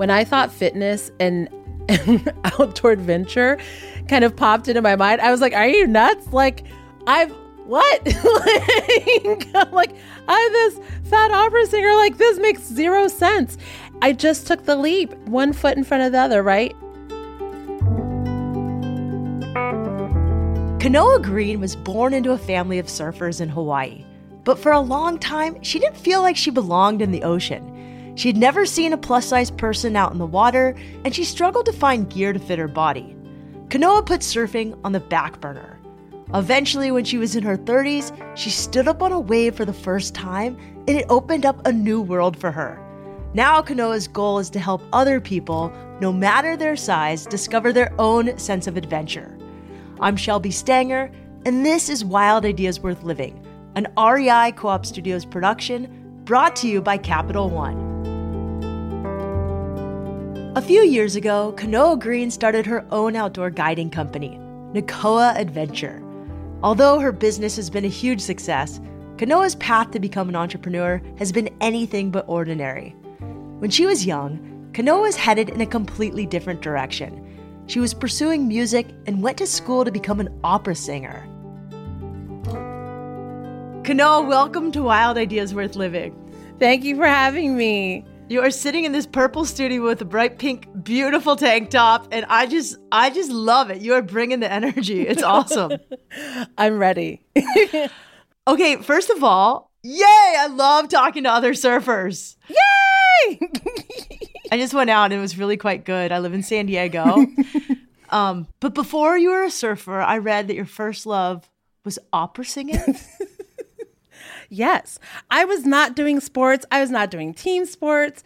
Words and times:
When 0.00 0.08
I 0.08 0.24
thought 0.24 0.50
fitness 0.50 1.10
and, 1.20 1.50
outdoor 2.58 2.92
adventure 2.92 3.58
kind 4.08 4.24
of 4.24 4.34
popped 4.34 4.66
into 4.66 4.80
my 4.80 4.96
mind, 4.96 5.20
I 5.20 5.30
was 5.30 5.42
like, 5.42 5.52
are 5.52 5.68
you 5.68 5.86
nuts? 5.86 6.32
Like, 6.32 6.64
I've 7.06 7.30
what? 7.66 8.06
like, 8.06 9.46
I'm 9.54 9.70
like, 9.72 9.94
I'm 10.26 10.52
this 10.52 10.80
fat 11.04 11.32
opera 11.32 11.66
singer. 11.66 11.94
Like, 11.96 12.16
this 12.16 12.38
makes 12.38 12.62
zero 12.62 13.08
sense. 13.08 13.58
I 14.00 14.14
just 14.14 14.46
took 14.46 14.64
the 14.64 14.74
leap, 14.74 15.12
one 15.28 15.52
foot 15.52 15.76
in 15.76 15.84
front 15.84 16.02
of 16.04 16.12
the 16.12 16.18
other, 16.18 16.42
right? 16.42 16.74
Kanoa 20.80 21.22
Greene 21.22 21.60
was 21.60 21.76
born 21.76 22.14
into 22.14 22.30
a 22.30 22.38
family 22.38 22.78
of 22.78 22.86
surfers 22.86 23.42
in 23.42 23.50
Hawaii. 23.50 24.02
But 24.44 24.58
for 24.58 24.72
a 24.72 24.80
long 24.80 25.18
time, 25.18 25.62
she 25.62 25.78
didn't 25.78 25.98
feel 25.98 26.22
like 26.22 26.38
she 26.38 26.50
belonged 26.50 27.02
in 27.02 27.12
the 27.12 27.22
ocean. 27.22 27.69
She'd 28.14 28.36
never 28.36 28.66
seen 28.66 28.92
a 28.92 28.98
plus 28.98 29.26
sized 29.26 29.56
person 29.56 29.96
out 29.96 30.12
in 30.12 30.18
the 30.18 30.26
water, 30.26 30.74
and 31.04 31.14
she 31.14 31.24
struggled 31.24 31.66
to 31.66 31.72
find 31.72 32.10
gear 32.10 32.32
to 32.32 32.38
fit 32.38 32.58
her 32.58 32.68
body. 32.68 33.16
Kanoa 33.68 34.04
put 34.04 34.20
surfing 34.20 34.78
on 34.84 34.92
the 34.92 35.00
back 35.00 35.40
burner. 35.40 35.78
Eventually, 36.34 36.90
when 36.90 37.04
she 37.04 37.18
was 37.18 37.34
in 37.34 37.42
her 37.42 37.56
30s, 37.56 38.12
she 38.36 38.50
stood 38.50 38.86
up 38.86 39.02
on 39.02 39.12
a 39.12 39.18
wave 39.18 39.54
for 39.56 39.64
the 39.64 39.72
first 39.72 40.14
time, 40.14 40.56
and 40.86 40.90
it 40.90 41.06
opened 41.08 41.44
up 41.44 41.66
a 41.66 41.72
new 41.72 42.00
world 42.00 42.36
for 42.36 42.50
her. 42.50 42.78
Now, 43.34 43.62
Kanoa's 43.62 44.08
goal 44.08 44.38
is 44.38 44.50
to 44.50 44.60
help 44.60 44.82
other 44.92 45.20
people, 45.20 45.72
no 46.00 46.12
matter 46.12 46.56
their 46.56 46.76
size, 46.76 47.26
discover 47.26 47.72
their 47.72 47.92
own 47.98 48.36
sense 48.38 48.66
of 48.66 48.76
adventure. 48.76 49.36
I'm 50.00 50.16
Shelby 50.16 50.50
Stanger, 50.50 51.10
and 51.46 51.64
this 51.64 51.88
is 51.88 52.04
Wild 52.04 52.44
Ideas 52.44 52.80
Worth 52.80 53.02
Living, 53.02 53.44
an 53.76 53.86
REI 53.96 54.52
Co 54.56 54.68
op 54.68 54.86
Studios 54.86 55.24
production 55.24 56.22
brought 56.24 56.56
to 56.56 56.68
you 56.68 56.80
by 56.80 56.96
Capital 56.96 57.50
One. 57.50 57.89
A 60.56 60.62
few 60.62 60.82
years 60.82 61.14
ago, 61.14 61.54
Kanoa 61.56 61.96
Greene 62.00 62.28
started 62.28 62.66
her 62.66 62.84
own 62.90 63.14
outdoor 63.14 63.50
guiding 63.50 63.88
company, 63.88 64.36
Nakoa 64.72 65.36
Adventure. 65.36 66.02
Although 66.64 66.98
her 66.98 67.12
business 67.12 67.54
has 67.54 67.70
been 67.70 67.84
a 67.84 67.88
huge 67.88 68.20
success, 68.20 68.80
Kanoa's 69.16 69.54
path 69.54 69.92
to 69.92 70.00
become 70.00 70.28
an 70.28 70.34
entrepreneur 70.34 71.00
has 71.18 71.30
been 71.30 71.54
anything 71.60 72.10
but 72.10 72.28
ordinary. 72.28 72.96
When 73.60 73.70
she 73.70 73.86
was 73.86 74.04
young, 74.04 74.70
Kanoa 74.72 75.02
was 75.02 75.14
headed 75.14 75.50
in 75.50 75.60
a 75.60 75.66
completely 75.66 76.26
different 76.26 76.62
direction. 76.62 77.24
She 77.68 77.78
was 77.78 77.94
pursuing 77.94 78.48
music 78.48 78.88
and 79.06 79.22
went 79.22 79.38
to 79.38 79.46
school 79.46 79.84
to 79.84 79.92
become 79.92 80.18
an 80.18 80.36
opera 80.42 80.74
singer. 80.74 81.28
Kanoa, 83.84 84.26
welcome 84.26 84.72
to 84.72 84.82
Wild 84.82 85.16
Ideas 85.16 85.54
Worth 85.54 85.76
Living. 85.76 86.12
Thank 86.58 86.82
you 86.82 86.96
for 86.96 87.06
having 87.06 87.56
me. 87.56 88.04
You 88.30 88.42
are 88.42 88.52
sitting 88.52 88.84
in 88.84 88.92
this 88.92 89.08
purple 89.08 89.44
studio 89.44 89.82
with 89.82 90.00
a 90.02 90.04
bright 90.04 90.38
pink, 90.38 90.68
beautiful 90.84 91.34
tank 91.34 91.68
top, 91.68 92.06
and 92.12 92.24
I 92.26 92.46
just, 92.46 92.76
I 92.92 93.10
just 93.10 93.28
love 93.28 93.70
it. 93.70 93.82
You 93.82 93.94
are 93.94 94.02
bringing 94.02 94.38
the 94.38 94.50
energy. 94.50 95.04
It's 95.04 95.24
awesome. 95.24 95.72
I'm 96.56 96.78
ready. 96.78 97.26
okay, 98.46 98.76
first 98.76 99.10
of 99.10 99.24
all, 99.24 99.72
yay! 99.82 100.04
I 100.06 100.46
love 100.46 100.88
talking 100.88 101.24
to 101.24 101.28
other 101.28 101.54
surfers. 101.54 102.36
Yay! 102.48 103.40
I 104.52 104.58
just 104.58 104.74
went 104.74 104.90
out 104.90 105.06
and 105.06 105.14
it 105.14 105.20
was 105.20 105.36
really 105.36 105.56
quite 105.56 105.84
good. 105.84 106.12
I 106.12 106.20
live 106.20 106.32
in 106.32 106.44
San 106.44 106.66
Diego. 106.66 107.26
um, 108.10 108.46
but 108.60 108.74
before 108.74 109.18
you 109.18 109.30
were 109.30 109.42
a 109.42 109.50
surfer, 109.50 110.00
I 110.00 110.18
read 110.18 110.46
that 110.46 110.54
your 110.54 110.66
first 110.66 111.04
love 111.04 111.50
was 111.84 111.98
opera 112.12 112.44
singing. 112.44 112.96
Yes. 114.50 114.98
I 115.30 115.46
was 115.46 115.64
not 115.64 115.96
doing 115.96 116.20
sports, 116.20 116.66
I 116.70 116.80
was 116.80 116.90
not 116.90 117.10
doing 117.10 117.32
team 117.32 117.64
sports. 117.64 118.22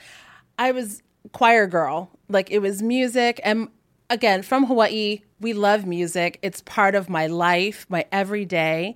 I 0.58 0.72
was 0.72 1.02
choir 1.32 1.66
girl. 1.66 2.10
Like 2.28 2.50
it 2.50 2.60
was 2.60 2.82
music. 2.82 3.40
And 3.44 3.68
again, 4.10 4.42
from 4.42 4.66
Hawaii, 4.66 5.22
we 5.40 5.52
love 5.52 5.86
music. 5.86 6.38
It's 6.42 6.60
part 6.62 6.94
of 6.94 7.08
my 7.08 7.26
life, 7.26 7.86
my 7.88 8.06
everyday. 8.12 8.94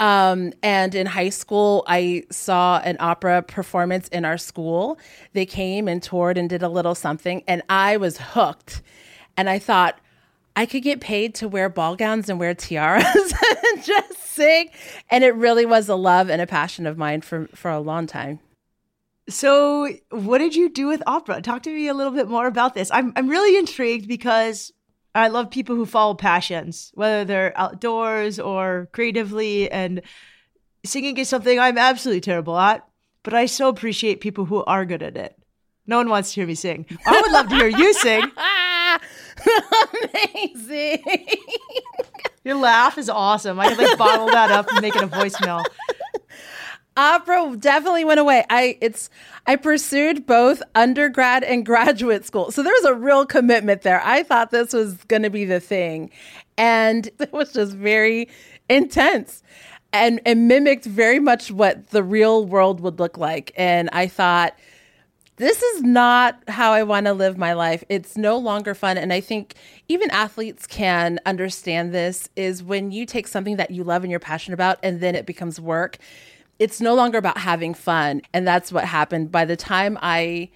Um, 0.00 0.52
and 0.62 0.94
in 0.94 1.06
high 1.06 1.30
school, 1.30 1.84
I 1.88 2.24
saw 2.30 2.80
an 2.84 2.96
opera 3.00 3.42
performance 3.42 4.08
in 4.08 4.24
our 4.24 4.38
school. 4.38 4.98
They 5.32 5.46
came 5.46 5.88
and 5.88 6.02
toured 6.02 6.38
and 6.38 6.48
did 6.48 6.62
a 6.62 6.68
little 6.68 6.94
something, 6.94 7.42
and 7.48 7.62
I 7.68 7.96
was 7.96 8.18
hooked. 8.18 8.82
And 9.36 9.50
I 9.50 9.58
thought, 9.58 9.98
I 10.58 10.66
could 10.66 10.82
get 10.82 11.00
paid 11.00 11.36
to 11.36 11.46
wear 11.46 11.68
ball 11.68 11.94
gowns 11.94 12.28
and 12.28 12.40
wear 12.40 12.52
tiaras 12.52 13.04
and 13.72 13.84
just 13.84 14.18
sing. 14.18 14.70
And 15.08 15.22
it 15.22 15.36
really 15.36 15.64
was 15.64 15.88
a 15.88 15.94
love 15.94 16.28
and 16.28 16.42
a 16.42 16.48
passion 16.48 16.84
of 16.84 16.98
mine 16.98 17.20
for, 17.20 17.46
for 17.54 17.70
a 17.70 17.78
long 17.78 18.08
time. 18.08 18.40
So, 19.28 19.88
what 20.10 20.38
did 20.38 20.56
you 20.56 20.68
do 20.68 20.88
with 20.88 21.00
opera? 21.06 21.40
Talk 21.42 21.62
to 21.62 21.70
me 21.70 21.86
a 21.86 21.94
little 21.94 22.12
bit 22.12 22.26
more 22.26 22.48
about 22.48 22.74
this. 22.74 22.90
I'm, 22.90 23.12
I'm 23.14 23.28
really 23.28 23.56
intrigued 23.56 24.08
because 24.08 24.72
I 25.14 25.28
love 25.28 25.48
people 25.48 25.76
who 25.76 25.86
follow 25.86 26.14
passions, 26.14 26.90
whether 26.94 27.24
they're 27.24 27.56
outdoors 27.56 28.40
or 28.40 28.88
creatively. 28.90 29.70
And 29.70 30.02
singing 30.84 31.18
is 31.18 31.28
something 31.28 31.60
I'm 31.60 31.78
absolutely 31.78 32.22
terrible 32.22 32.58
at, 32.58 32.84
but 33.22 33.32
I 33.32 33.46
so 33.46 33.68
appreciate 33.68 34.20
people 34.20 34.46
who 34.46 34.64
are 34.64 34.84
good 34.84 35.04
at 35.04 35.16
it. 35.16 35.36
No 35.86 35.98
one 35.98 36.08
wants 36.08 36.30
to 36.30 36.40
hear 36.40 36.48
me 36.48 36.56
sing. 36.56 36.84
I 37.06 37.20
would 37.20 37.30
love 37.30 37.48
to 37.48 37.54
hear 37.54 37.68
you 37.68 37.94
sing. 37.94 38.24
Amazing. 40.24 41.04
Your 42.44 42.56
laugh 42.56 42.98
is 42.98 43.08
awesome. 43.08 43.60
I 43.60 43.68
could 43.68 43.78
like 43.78 43.98
bottle 43.98 44.26
that 44.26 44.50
up 44.50 44.68
and 44.70 44.80
make 44.80 44.96
it 44.96 45.02
a 45.02 45.08
voicemail 45.08 45.64
opera 46.98 47.56
definitely 47.56 48.04
went 48.04 48.20
away. 48.20 48.44
I 48.50 48.76
it's 48.80 49.08
I 49.46 49.56
pursued 49.56 50.26
both 50.26 50.62
undergrad 50.74 51.44
and 51.44 51.64
graduate 51.64 52.26
school. 52.26 52.50
So 52.50 52.62
there 52.62 52.72
was 52.72 52.84
a 52.84 52.94
real 52.94 53.24
commitment 53.24 53.82
there. 53.82 54.02
I 54.04 54.22
thought 54.24 54.50
this 54.50 54.72
was 54.72 54.94
going 55.04 55.22
to 55.22 55.30
be 55.30 55.44
the 55.44 55.60
thing. 55.60 56.10
And 56.58 57.08
it 57.20 57.32
was 57.32 57.52
just 57.52 57.72
very 57.74 58.28
intense 58.68 59.42
and 59.92 60.20
it 60.26 60.34
mimicked 60.34 60.84
very 60.84 61.18
much 61.18 61.50
what 61.50 61.88
the 61.88 62.02
real 62.02 62.44
world 62.44 62.80
would 62.80 62.98
look 62.98 63.16
like. 63.16 63.52
And 63.56 63.88
I 63.92 64.06
thought 64.08 64.58
this 65.38 65.62
is 65.62 65.82
not 65.82 66.38
how 66.48 66.72
I 66.72 66.82
want 66.82 67.06
to 67.06 67.12
live 67.12 67.38
my 67.38 67.54
life. 67.54 67.82
It's 67.88 68.16
no 68.16 68.36
longer 68.36 68.74
fun. 68.74 68.98
And 68.98 69.12
I 69.12 69.20
think 69.20 69.54
even 69.88 70.10
athletes 70.10 70.66
can 70.66 71.18
understand 71.26 71.92
this 71.92 72.28
is 72.36 72.62
when 72.62 72.90
you 72.90 73.06
take 73.06 73.26
something 73.26 73.56
that 73.56 73.70
you 73.70 73.82
love 73.84 74.04
and 74.04 74.10
you're 74.10 74.20
passionate 74.20 74.54
about 74.54 74.78
and 74.82 75.00
then 75.00 75.14
it 75.14 75.26
becomes 75.26 75.60
work 75.60 75.98
it's 76.58 76.80
no 76.80 76.94
longer 76.94 77.18
about 77.18 77.38
having 77.38 77.74
fun. 77.74 78.22
And 78.32 78.46
that's 78.46 78.72
what 78.72 78.84
happened. 78.84 79.30
By 79.30 79.44
the 79.44 79.56
time 79.56 79.98
I 80.02 80.50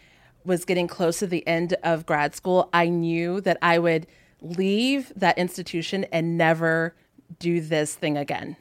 was 0.44 0.64
getting 0.64 0.88
close 0.88 1.20
to 1.20 1.26
the 1.26 1.46
end 1.46 1.74
of 1.84 2.06
grad 2.06 2.34
school, 2.34 2.68
I 2.72 2.88
knew 2.88 3.40
that 3.42 3.58
I 3.62 3.78
would 3.78 4.06
leave 4.40 5.12
that 5.14 5.38
institution 5.38 6.04
and 6.12 6.36
never 6.36 6.96
do 7.38 7.60
this 7.60 7.94
thing 7.94 8.16
again. 8.16 8.56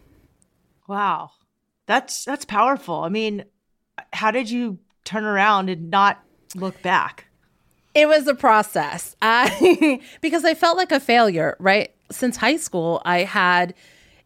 Wow. 0.88 1.32
That's 1.88 2.24
that's 2.24 2.46
powerful. 2.46 3.04
I 3.04 3.10
mean, 3.10 3.46
how 4.14 4.32
did 4.32 4.50
you 4.50 4.78
turn 5.04 5.24
around 5.24 5.70
and 5.70 5.90
not 5.90 6.24
look 6.56 6.82
back? 6.82 7.28
It 7.94 8.08
was 8.08 8.28
a 8.28 8.36
process. 8.36 9.16
I, 9.22 10.00
because 10.22 10.46
I 10.46 10.54
felt 10.54 10.78
like 10.78 10.92
a 10.92 11.00
failure, 11.00 11.58
right? 11.60 11.94
Since 12.10 12.38
high 12.38 12.58
school, 12.58 13.02
I 13.06 13.20
had 13.20 13.74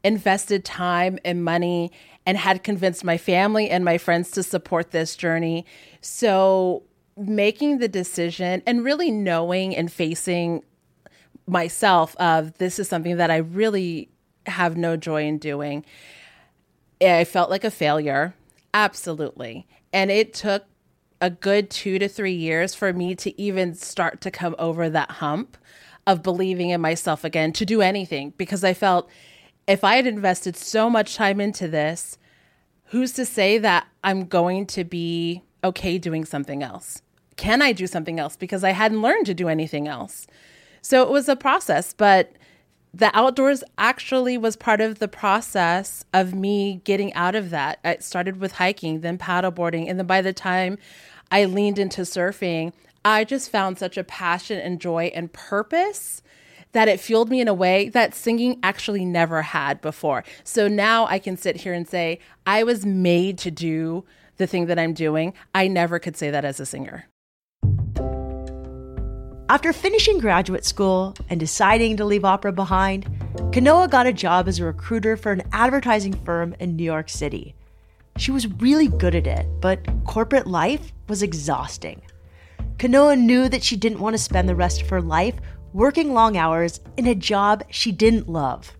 invested 0.04 0.64
time 0.64 1.18
and 1.26 1.44
money 1.44 1.92
and 2.26 2.38
had 2.38 2.64
convinced 2.64 3.04
my 3.04 3.18
family 3.18 3.70
and 3.70 3.84
my 3.84 3.98
friends 3.98 4.32
to 4.32 4.44
support 4.44 4.92
this 4.92 5.16
journey. 5.16 5.66
So, 6.02 6.84
making 7.18 7.78
the 7.78 7.88
decision 7.88 8.62
and 8.68 8.84
really 8.84 9.10
knowing 9.10 9.76
and 9.76 9.92
facing 9.92 10.64
myself 11.48 12.16
of 12.18 12.58
this 12.58 12.78
is 12.78 12.90
something 12.90 13.18
that 13.18 13.32
I 13.32 13.38
really 13.38 14.10
have 14.48 14.76
no 14.76 14.98
joy 14.98 15.24
in 15.24 15.38
doing. 15.38 15.86
I 17.02 17.24
felt 17.24 17.50
like 17.50 17.64
a 17.64 17.72
failure, 17.72 18.34
absolutely. 18.74 19.68
And 19.96 20.12
it 20.12 20.34
took 20.34 20.66
a 21.22 21.30
good 21.30 21.70
2 21.70 22.00
to 22.00 22.10
3 22.10 22.34
years 22.34 22.76
for 22.76 22.92
me 22.92 23.16
to 23.16 23.42
even 23.42 23.74
start 23.74 24.20
to 24.22 24.30
come 24.30 24.54
over 24.60 24.90
that 24.90 25.10
hump 25.10 25.58
of 26.06 26.22
believing 26.22 26.70
in 26.70 26.82
myself 26.82 27.24
again 27.24 27.54
to 27.54 27.66
do 27.66 27.82
anything 27.82 28.34
because 28.38 28.64
I 28.64 28.74
felt 28.74 29.10
if 29.68 29.86
I 29.86 29.96
had 29.96 30.06
invested 30.06 30.58
so 30.58 30.90
much 30.90 31.16
time 31.16 31.40
into 31.40 31.70
this, 31.70 32.18
who's 32.88 33.14
to 33.14 33.26
say 33.26 33.58
that 33.58 33.88
I'm 34.04 34.26
going 34.26 34.66
to 34.68 34.84
be 34.84 35.42
okay 35.64 35.98
doing 35.98 36.26
something 36.26 36.62
else? 36.62 37.02
Can 37.38 37.62
I 37.62 37.72
do 37.72 37.88
something 37.88 38.20
else? 38.20 38.36
Because 38.36 38.66
I 38.66 38.72
hadn't 38.72 39.02
learned 39.02 39.26
to 39.28 39.34
do 39.34 39.48
anything 39.48 39.88
else. 39.88 40.28
So 40.82 41.04
it 41.04 41.10
was 41.10 41.30
a 41.30 41.38
process, 41.38 41.94
but 41.94 42.34
the 42.96 43.12
outdoors 43.14 43.62
actually 43.78 44.38
was 44.38 44.56
part 44.56 44.80
of 44.80 45.00
the 45.00 45.08
process 45.10 46.06
of 46.14 46.34
me 46.34 46.80
getting 46.86 47.14
out 47.14 47.36
of 47.36 47.50
that. 47.50 47.78
It 47.84 48.02
started 48.02 48.40
with 48.40 48.54
hiking, 48.54 49.02
then 49.02 49.18
paddleboarding, 49.18 49.90
and 49.90 50.00
then 50.00 50.08
by 50.08 50.22
the 50.22 50.32
time 50.32 50.78
I 51.30 51.44
leaned 51.44 51.78
into 51.78 52.02
surfing, 52.04 52.72
I 53.04 53.26
just 53.26 53.52
found 53.52 53.78
such 53.78 53.98
a 53.98 54.04
passion 54.06 54.60
and 54.60 54.80
joy 54.80 55.12
and 55.14 55.34
purpose 55.34 56.22
that 56.72 56.88
it 56.88 57.02
fueled 57.02 57.30
me 57.30 57.42
in 57.42 57.50
a 57.50 57.54
way 57.54 57.90
that 57.90 58.16
singing 58.16 58.60
actually 58.64 59.04
never 59.04 59.42
had 59.42 59.82
before. 59.82 60.24
So 60.46 60.70
now 60.70 61.06
I 61.06 61.20
can 61.20 61.36
sit 61.36 61.58
here 61.58 61.74
and 61.74 61.88
say, 61.88 62.20
I 62.46 62.64
was 62.64 62.86
made 62.86 63.38
to 63.40 63.52
do 63.52 64.06
the 64.38 64.48
thing 64.48 64.68
that 64.68 64.80
I'm 64.80 64.94
doing. 64.94 65.34
I 65.54 65.68
never 65.68 66.00
could 66.00 66.16
say 66.16 66.32
that 66.32 66.46
as 66.46 66.62
a 66.62 66.66
singer. 66.66 67.08
After 69.48 69.72
finishing 69.74 70.18
graduate 70.18 70.66
school 70.66 71.14
and 71.30 71.40
deciding 71.40 71.98
to 71.98 72.06
leave 72.06 72.26
opera 72.26 72.52
behind, 72.52 73.06
Kanoa 73.52 73.92
got 73.92 74.08
a 74.08 74.14
job 74.14 74.48
as 74.48 74.58
a 74.58 74.66
recruiter 74.66 75.16
for 75.16 75.32
an 75.32 75.44
advertising 75.52 76.14
firm 76.26 76.56
in 76.60 76.76
New 76.76 76.84
York 76.84 77.10
City. 77.10 77.54
She 78.18 78.32
was 78.32 78.48
really 78.54 78.88
good 78.88 79.14
at 79.14 79.28
it, 79.28 79.46
but 79.62 79.86
corporate 80.04 80.48
life 80.48 80.92
was 81.08 81.22
exhausting. 81.22 82.02
Kanoa 82.78 83.20
knew 83.20 83.48
that 83.48 83.62
she 83.62 83.76
didn't 83.76 84.00
want 84.00 84.16
to 84.16 84.18
spend 84.18 84.50
the 84.50 84.56
rest 84.56 84.82
of 84.82 84.90
her 84.90 85.02
life 85.02 85.36
working 85.74 86.12
long 86.12 86.38
hours 86.38 86.80
in 86.98 87.06
a 87.06 87.14
job 87.14 87.64
she 87.70 87.92
didn't 87.92 88.28
love. 88.28 88.76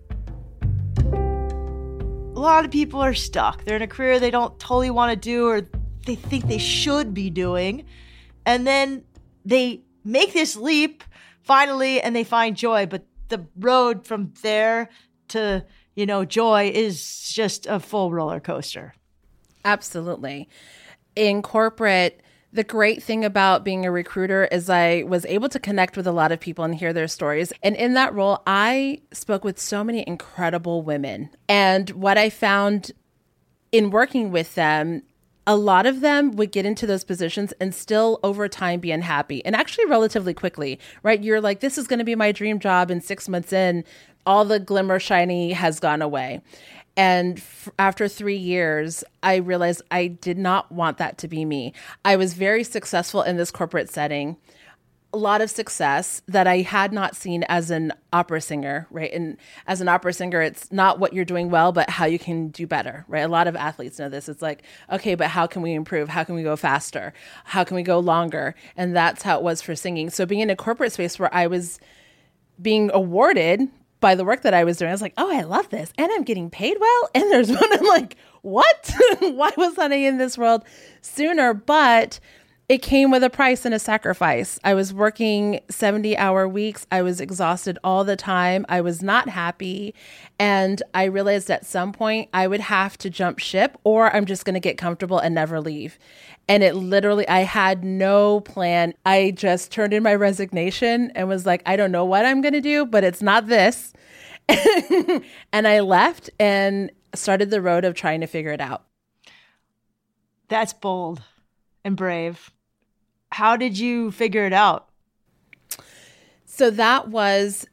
A 1.06 2.40
lot 2.40 2.64
of 2.64 2.72
people 2.72 3.00
are 3.00 3.14
stuck. 3.14 3.64
They're 3.64 3.76
in 3.76 3.82
a 3.82 3.86
career 3.86 4.18
they 4.18 4.32
don't 4.32 4.58
totally 4.58 4.90
want 4.90 5.12
to 5.12 5.16
do 5.16 5.46
or 5.46 5.60
they 6.06 6.16
think 6.16 6.48
they 6.48 6.58
should 6.58 7.14
be 7.14 7.30
doing. 7.30 7.84
And 8.44 8.66
then 8.66 9.04
they 9.44 9.82
make 10.06 10.32
this 10.32 10.56
leap 10.56 11.04
finally 11.42 12.00
and 12.00 12.14
they 12.14 12.24
find 12.24 12.56
joy, 12.56 12.86
but 12.86 13.04
the 13.28 13.46
road 13.58 14.06
from 14.06 14.32
there 14.42 14.88
to, 15.28 15.64
you 15.94 16.06
know, 16.06 16.24
joy 16.24 16.70
is 16.72 17.28
just 17.30 17.66
a 17.66 17.80
full 17.80 18.12
roller 18.12 18.40
coaster. 18.40 18.94
Absolutely. 19.64 20.48
In 21.16 21.42
corporate, 21.42 22.22
the 22.52 22.64
great 22.64 23.02
thing 23.02 23.24
about 23.24 23.64
being 23.64 23.84
a 23.84 23.90
recruiter 23.90 24.46
is 24.46 24.70
I 24.70 25.02
was 25.02 25.26
able 25.26 25.48
to 25.50 25.58
connect 25.58 25.96
with 25.96 26.06
a 26.06 26.12
lot 26.12 26.32
of 26.32 26.40
people 26.40 26.64
and 26.64 26.74
hear 26.74 26.92
their 26.92 27.08
stories. 27.08 27.52
And 27.62 27.74
in 27.76 27.94
that 27.94 28.14
role, 28.14 28.42
I 28.46 29.02
spoke 29.12 29.44
with 29.44 29.58
so 29.58 29.82
many 29.82 30.04
incredible 30.06 30.82
women. 30.82 31.30
And 31.48 31.90
what 31.90 32.16
I 32.16 32.30
found 32.30 32.92
in 33.72 33.90
working 33.90 34.30
with 34.30 34.54
them 34.54 35.02
a 35.46 35.56
lot 35.56 35.86
of 35.86 36.00
them 36.00 36.32
would 36.32 36.50
get 36.50 36.66
into 36.66 36.86
those 36.86 37.04
positions 37.04 37.52
and 37.60 37.74
still 37.74 38.18
over 38.22 38.48
time 38.48 38.80
be 38.80 38.90
unhappy 38.90 39.44
and 39.44 39.54
actually 39.54 39.86
relatively 39.86 40.34
quickly, 40.34 40.78
right? 41.02 41.22
You're 41.22 41.40
like, 41.40 41.60
this 41.60 41.78
is 41.78 41.86
going 41.86 42.00
to 42.00 42.04
be 42.04 42.16
my 42.16 42.32
dream 42.32 42.58
job. 42.58 42.90
And 42.90 43.02
six 43.02 43.28
months 43.28 43.52
in, 43.52 43.84
all 44.24 44.44
the 44.44 44.58
glimmer 44.58 44.98
shiny 44.98 45.52
has 45.52 45.78
gone 45.78 46.02
away. 46.02 46.42
And 46.96 47.38
f- 47.38 47.68
after 47.78 48.08
three 48.08 48.36
years, 48.36 49.04
I 49.22 49.36
realized 49.36 49.82
I 49.90 50.08
did 50.08 50.38
not 50.38 50.72
want 50.72 50.98
that 50.98 51.18
to 51.18 51.28
be 51.28 51.44
me. 51.44 51.74
I 52.04 52.16
was 52.16 52.34
very 52.34 52.64
successful 52.64 53.22
in 53.22 53.36
this 53.36 53.50
corporate 53.50 53.90
setting 53.90 54.36
a 55.16 55.18
lot 55.18 55.40
of 55.40 55.48
success 55.48 56.20
that 56.28 56.46
I 56.46 56.58
had 56.58 56.92
not 56.92 57.16
seen 57.16 57.42
as 57.44 57.70
an 57.70 57.94
opera 58.12 58.38
singer, 58.42 58.86
right? 58.90 59.10
And 59.10 59.38
as 59.66 59.80
an 59.80 59.88
opera 59.88 60.12
singer, 60.12 60.42
it's 60.42 60.70
not 60.70 60.98
what 60.98 61.14
you're 61.14 61.24
doing 61.24 61.48
well, 61.48 61.72
but 61.72 61.88
how 61.88 62.04
you 62.04 62.18
can 62.18 62.48
do 62.48 62.66
better, 62.66 63.06
right? 63.08 63.20
A 63.20 63.28
lot 63.28 63.48
of 63.48 63.56
athletes 63.56 63.98
know 63.98 64.10
this. 64.10 64.28
It's 64.28 64.42
like, 64.42 64.62
okay, 64.92 65.14
but 65.14 65.28
how 65.28 65.46
can 65.46 65.62
we 65.62 65.72
improve? 65.72 66.10
How 66.10 66.22
can 66.22 66.34
we 66.34 66.42
go 66.42 66.54
faster? 66.54 67.14
How 67.44 67.64
can 67.64 67.76
we 67.76 67.82
go 67.82 67.98
longer? 67.98 68.54
And 68.76 68.94
that's 68.94 69.22
how 69.22 69.38
it 69.38 69.42
was 69.42 69.62
for 69.62 69.74
singing. 69.74 70.10
So 70.10 70.26
being 70.26 70.42
in 70.42 70.50
a 70.50 70.56
corporate 70.56 70.92
space 70.92 71.18
where 71.18 71.34
I 71.34 71.46
was 71.46 71.80
being 72.60 72.90
awarded 72.92 73.66
by 74.00 74.14
the 74.14 74.24
work 74.24 74.42
that 74.42 74.52
I 74.52 74.64
was 74.64 74.76
doing, 74.76 74.90
I 74.90 74.92
was 74.92 75.00
like, 75.00 75.14
oh, 75.16 75.34
I 75.34 75.44
love 75.44 75.70
this. 75.70 75.94
And 75.96 76.10
I'm 76.12 76.24
getting 76.24 76.50
paid 76.50 76.76
well. 76.78 77.10
And 77.14 77.32
there's 77.32 77.48
one, 77.48 77.72
I'm 77.72 77.86
like, 77.86 78.16
what? 78.42 78.92
Why 79.20 79.50
was 79.56 79.78
I 79.78 79.94
in 79.94 80.18
this 80.18 80.36
world 80.36 80.62
sooner? 81.00 81.54
But 81.54 82.20
it 82.68 82.82
came 82.82 83.12
with 83.12 83.22
a 83.22 83.30
price 83.30 83.64
and 83.64 83.72
a 83.72 83.78
sacrifice. 83.78 84.58
I 84.64 84.74
was 84.74 84.92
working 84.92 85.60
70 85.68 86.16
hour 86.16 86.48
weeks. 86.48 86.84
I 86.90 87.00
was 87.00 87.20
exhausted 87.20 87.78
all 87.84 88.02
the 88.02 88.16
time. 88.16 88.66
I 88.68 88.80
was 88.80 89.02
not 89.02 89.28
happy. 89.28 89.94
And 90.40 90.82
I 90.92 91.04
realized 91.04 91.48
at 91.48 91.64
some 91.64 91.92
point 91.92 92.28
I 92.34 92.48
would 92.48 92.60
have 92.60 92.98
to 92.98 93.10
jump 93.10 93.38
ship 93.38 93.78
or 93.84 94.14
I'm 94.14 94.26
just 94.26 94.44
going 94.44 94.54
to 94.54 94.60
get 94.60 94.78
comfortable 94.78 95.20
and 95.20 95.32
never 95.32 95.60
leave. 95.60 95.96
And 96.48 96.64
it 96.64 96.74
literally, 96.74 97.28
I 97.28 97.40
had 97.40 97.84
no 97.84 98.40
plan. 98.40 98.94
I 99.04 99.32
just 99.36 99.70
turned 99.70 99.92
in 99.92 100.02
my 100.02 100.16
resignation 100.16 101.12
and 101.14 101.28
was 101.28 101.46
like, 101.46 101.62
I 101.66 101.76
don't 101.76 101.92
know 101.92 102.04
what 102.04 102.26
I'm 102.26 102.40
going 102.40 102.54
to 102.54 102.60
do, 102.60 102.84
but 102.84 103.04
it's 103.04 103.22
not 103.22 103.46
this. 103.46 103.92
and 104.48 105.68
I 105.68 105.80
left 105.80 106.30
and 106.40 106.90
started 107.14 107.50
the 107.50 107.62
road 107.62 107.84
of 107.84 107.94
trying 107.94 108.22
to 108.22 108.26
figure 108.26 108.52
it 108.52 108.60
out. 108.60 108.84
That's 110.48 110.72
bold 110.72 111.22
and 111.84 111.96
brave 111.96 112.52
how 113.36 113.54
did 113.54 113.78
you 113.78 114.10
figure 114.12 114.46
it 114.46 114.54
out? 114.54 114.88
So 116.46 116.70
that 116.70 117.08
was 117.08 117.66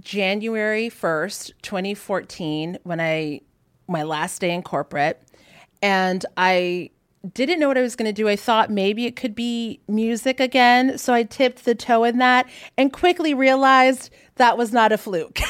January 0.00 0.88
1st, 0.88 1.52
2014 1.60 2.78
when 2.84 2.98
I 2.98 3.42
my 3.86 4.04
last 4.04 4.40
day 4.40 4.54
in 4.54 4.62
corporate 4.62 5.22
and 5.82 6.24
I 6.38 6.88
didn't 7.34 7.60
know 7.60 7.68
what 7.68 7.76
I 7.76 7.82
was 7.82 7.94
going 7.94 8.08
to 8.08 8.14
do. 8.14 8.26
I 8.26 8.36
thought 8.36 8.70
maybe 8.70 9.04
it 9.04 9.14
could 9.14 9.34
be 9.34 9.80
music 9.86 10.40
again, 10.40 10.96
so 10.96 11.12
I 11.12 11.24
tipped 11.24 11.66
the 11.66 11.74
toe 11.74 12.04
in 12.04 12.16
that 12.18 12.48
and 12.78 12.90
quickly 12.90 13.34
realized 13.34 14.08
that 14.36 14.56
was 14.56 14.72
not 14.72 14.92
a 14.92 14.98
fluke. 14.98 15.40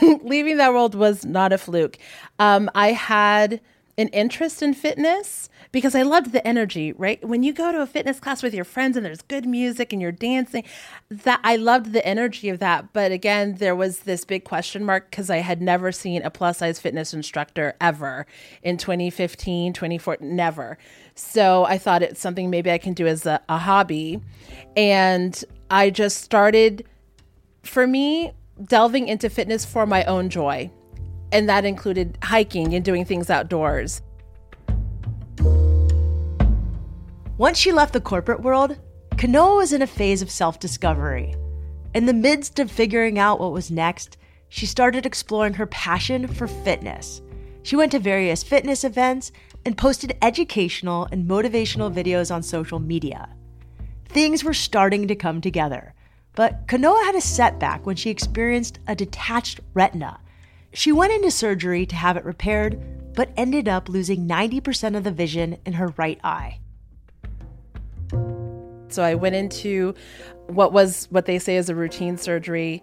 Leaving 0.22 0.56
that 0.56 0.72
world 0.72 0.94
was 0.94 1.26
not 1.26 1.52
a 1.52 1.58
fluke. 1.58 1.98
Um, 2.38 2.70
I 2.74 2.92
had 2.92 3.60
an 3.98 4.08
interest 4.08 4.62
in 4.62 4.72
fitness 4.72 5.50
because 5.76 5.94
I 5.94 6.00
loved 6.00 6.32
the 6.32 6.44
energy, 6.48 6.94
right? 6.94 7.22
When 7.22 7.42
you 7.42 7.52
go 7.52 7.70
to 7.70 7.82
a 7.82 7.86
fitness 7.86 8.18
class 8.18 8.42
with 8.42 8.54
your 8.54 8.64
friends 8.64 8.96
and 8.96 9.04
there's 9.04 9.20
good 9.20 9.44
music 9.44 9.92
and 9.92 10.00
you're 10.00 10.10
dancing, 10.10 10.64
that 11.10 11.38
I 11.44 11.56
loved 11.56 11.92
the 11.92 12.02
energy 12.06 12.48
of 12.48 12.60
that. 12.60 12.94
But 12.94 13.12
again, 13.12 13.56
there 13.56 13.76
was 13.76 13.98
this 13.98 14.24
big 14.24 14.44
question 14.44 14.86
mark 14.86 15.10
because 15.10 15.28
I 15.28 15.36
had 15.36 15.60
never 15.60 15.92
seen 15.92 16.22
a 16.22 16.30
plus 16.30 16.56
size 16.56 16.80
fitness 16.80 17.12
instructor 17.12 17.74
ever 17.78 18.26
in 18.62 18.78
2015, 18.78 19.74
2014, 19.74 20.34
never. 20.34 20.78
So 21.14 21.66
I 21.66 21.76
thought 21.76 22.02
it's 22.02 22.20
something 22.20 22.48
maybe 22.48 22.70
I 22.70 22.78
can 22.78 22.94
do 22.94 23.06
as 23.06 23.26
a, 23.26 23.42
a 23.50 23.58
hobby. 23.58 24.22
And 24.78 25.44
I 25.70 25.90
just 25.90 26.22
started, 26.22 26.86
for 27.64 27.86
me, 27.86 28.32
delving 28.64 29.08
into 29.08 29.28
fitness 29.28 29.66
for 29.66 29.84
my 29.84 30.04
own 30.04 30.30
joy. 30.30 30.70
And 31.32 31.50
that 31.50 31.66
included 31.66 32.16
hiking 32.22 32.72
and 32.72 32.82
doing 32.82 33.04
things 33.04 33.28
outdoors. 33.28 34.00
Once 37.38 37.58
she 37.58 37.70
left 37.70 37.92
the 37.92 38.00
corporate 38.00 38.40
world, 38.40 38.78
Kanoa 39.16 39.58
was 39.58 39.74
in 39.74 39.82
a 39.82 39.86
phase 39.86 40.22
of 40.22 40.30
self 40.30 40.58
discovery. 40.58 41.34
In 41.94 42.06
the 42.06 42.14
midst 42.14 42.58
of 42.58 42.70
figuring 42.70 43.18
out 43.18 43.38
what 43.38 43.52
was 43.52 43.70
next, 43.70 44.16
she 44.48 44.64
started 44.64 45.04
exploring 45.04 45.52
her 45.54 45.66
passion 45.66 46.26
for 46.26 46.46
fitness. 46.46 47.20
She 47.62 47.76
went 47.76 47.92
to 47.92 47.98
various 47.98 48.42
fitness 48.42 48.84
events 48.84 49.32
and 49.66 49.76
posted 49.76 50.16
educational 50.22 51.08
and 51.12 51.28
motivational 51.28 51.92
videos 51.92 52.34
on 52.34 52.42
social 52.42 52.78
media. 52.78 53.28
Things 54.06 54.42
were 54.42 54.54
starting 54.54 55.06
to 55.08 55.14
come 55.14 55.42
together, 55.42 55.92
but 56.34 56.66
Kanoa 56.66 57.04
had 57.04 57.16
a 57.16 57.20
setback 57.20 57.84
when 57.84 57.96
she 57.96 58.08
experienced 58.08 58.78
a 58.86 58.94
detached 58.94 59.60
retina. 59.74 60.20
She 60.72 60.90
went 60.90 61.12
into 61.12 61.30
surgery 61.30 61.84
to 61.84 61.96
have 61.96 62.16
it 62.16 62.24
repaired, 62.24 62.80
but 63.14 63.30
ended 63.36 63.68
up 63.68 63.90
losing 63.90 64.26
90% 64.26 64.96
of 64.96 65.04
the 65.04 65.10
vision 65.10 65.58
in 65.66 65.74
her 65.74 65.88
right 65.98 66.20
eye. 66.24 66.60
So 68.88 69.02
I 69.02 69.14
went 69.14 69.34
into 69.34 69.94
what 70.46 70.72
was 70.72 71.06
what 71.10 71.26
they 71.26 71.38
say 71.38 71.56
is 71.56 71.68
a 71.68 71.74
routine 71.74 72.16
surgery. 72.16 72.82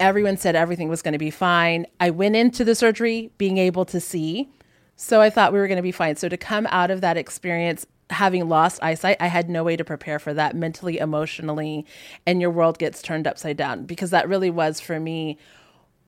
Everyone 0.00 0.36
said 0.36 0.56
everything 0.56 0.88
was 0.88 1.02
going 1.02 1.12
to 1.12 1.18
be 1.18 1.30
fine. 1.30 1.86
I 2.00 2.10
went 2.10 2.34
into 2.36 2.64
the 2.64 2.74
surgery 2.74 3.30
being 3.38 3.58
able 3.58 3.84
to 3.86 4.00
see. 4.00 4.48
So 4.96 5.20
I 5.20 5.30
thought 5.30 5.52
we 5.52 5.58
were 5.58 5.68
going 5.68 5.76
to 5.76 5.82
be 5.82 5.92
fine. 5.92 6.16
So 6.16 6.28
to 6.28 6.36
come 6.36 6.66
out 6.70 6.90
of 6.90 7.00
that 7.00 7.16
experience 7.16 7.86
having 8.10 8.48
lost 8.48 8.82
eyesight, 8.82 9.16
I 9.20 9.26
had 9.26 9.48
no 9.48 9.64
way 9.64 9.76
to 9.76 9.84
prepare 9.84 10.18
for 10.18 10.34
that 10.34 10.56
mentally, 10.56 10.98
emotionally, 10.98 11.86
and 12.26 12.40
your 12.40 12.50
world 12.50 12.78
gets 12.78 13.02
turned 13.02 13.26
upside 13.26 13.56
down 13.56 13.86
because 13.86 14.10
that 14.10 14.28
really 14.28 14.50
was 14.50 14.80
for 14.80 15.00
me. 15.00 15.38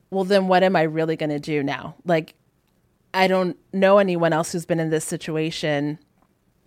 Well, 0.09 0.23
then 0.23 0.47
what 0.47 0.63
am 0.63 0.75
I 0.75 0.83
really 0.83 1.15
going 1.15 1.31
to 1.31 1.39
do 1.39 1.63
now? 1.63 1.95
Like, 2.05 2.35
I 3.13 3.27
don't 3.27 3.57
know 3.73 3.97
anyone 3.97 4.31
else 4.31 4.51
who's 4.51 4.65
been 4.65 4.79
in 4.79 4.89
this 4.89 5.05
situation. 5.05 5.99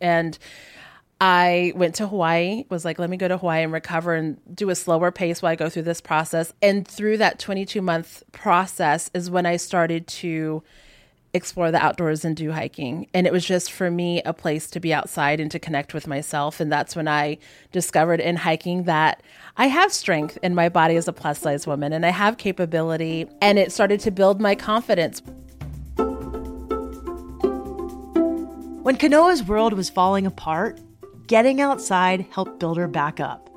And 0.01 0.39
I 1.21 1.73
went 1.77 1.97
to 1.97 2.09
Hawaii, 2.09 2.65
was 2.71 2.85
like, 2.85 2.99
let 2.99 3.11
me 3.11 3.19
go 3.19 3.29
to 3.29 3.37
Hawaii 3.37 3.63
and 3.63 3.73
recover 3.73 4.15
and 4.15 4.39
do 4.55 4.71
a 4.71 4.75
slower 4.75 5.11
pace 5.11 5.43
while 5.43 5.53
I 5.53 5.57
go 5.57 5.69
through 5.69 5.83
this 5.83 6.01
process. 6.01 6.55
And 6.63 6.89
through 6.89 7.19
that 7.19 7.39
22 7.39 7.83
month 7.83 8.23
process 8.33 9.11
is 9.13 9.31
when 9.31 9.45
I 9.45 9.57
started 9.57 10.07
to 10.07 10.63
explore 11.35 11.71
the 11.71 11.79
outdoors 11.79 12.25
and 12.25 12.35
do 12.35 12.53
hiking. 12.53 13.07
And 13.13 13.27
it 13.27 13.35
was 13.35 13.45
just 13.45 13.71
for 13.71 13.91
me 13.91 14.23
a 14.23 14.33
place 14.33 14.69
to 14.71 14.81
be 14.81 14.95
outside 14.95 15.41
and 15.41 15.51
to 15.51 15.59
connect 15.59 15.93
with 15.93 16.07
myself. 16.07 16.59
And 16.59 16.73
that's 16.73 16.97
when 16.97 17.07
I 17.07 17.37
discovered 17.71 18.21
in 18.21 18.37
hiking 18.37 18.85
that 18.85 19.23
I 19.59 19.67
have 19.67 19.93
strength 19.93 20.39
in 20.43 20.55
my 20.55 20.71
body 20.71 20.97
as 20.97 21.07
a 21.07 21.13
plus 21.13 21.39
size 21.39 21.67
woman 21.67 21.93
and 21.93 22.07
I 22.07 22.11
have 22.11 22.39
capability. 22.39 23.27
And 23.43 23.59
it 23.59 23.73
started 23.73 24.01
to 24.01 24.11
build 24.11 24.41
my 24.41 24.55
confidence. 24.55 25.23
When 28.83 28.97
Kanoa's 28.97 29.45
world 29.45 29.75
was 29.75 29.91
falling 29.91 30.27
apart, 30.27 30.81
getting 31.31 31.61
outside 31.61 32.27
helped 32.33 32.59
build 32.59 32.77
her 32.77 32.89
back 32.89 33.21
up. 33.21 33.49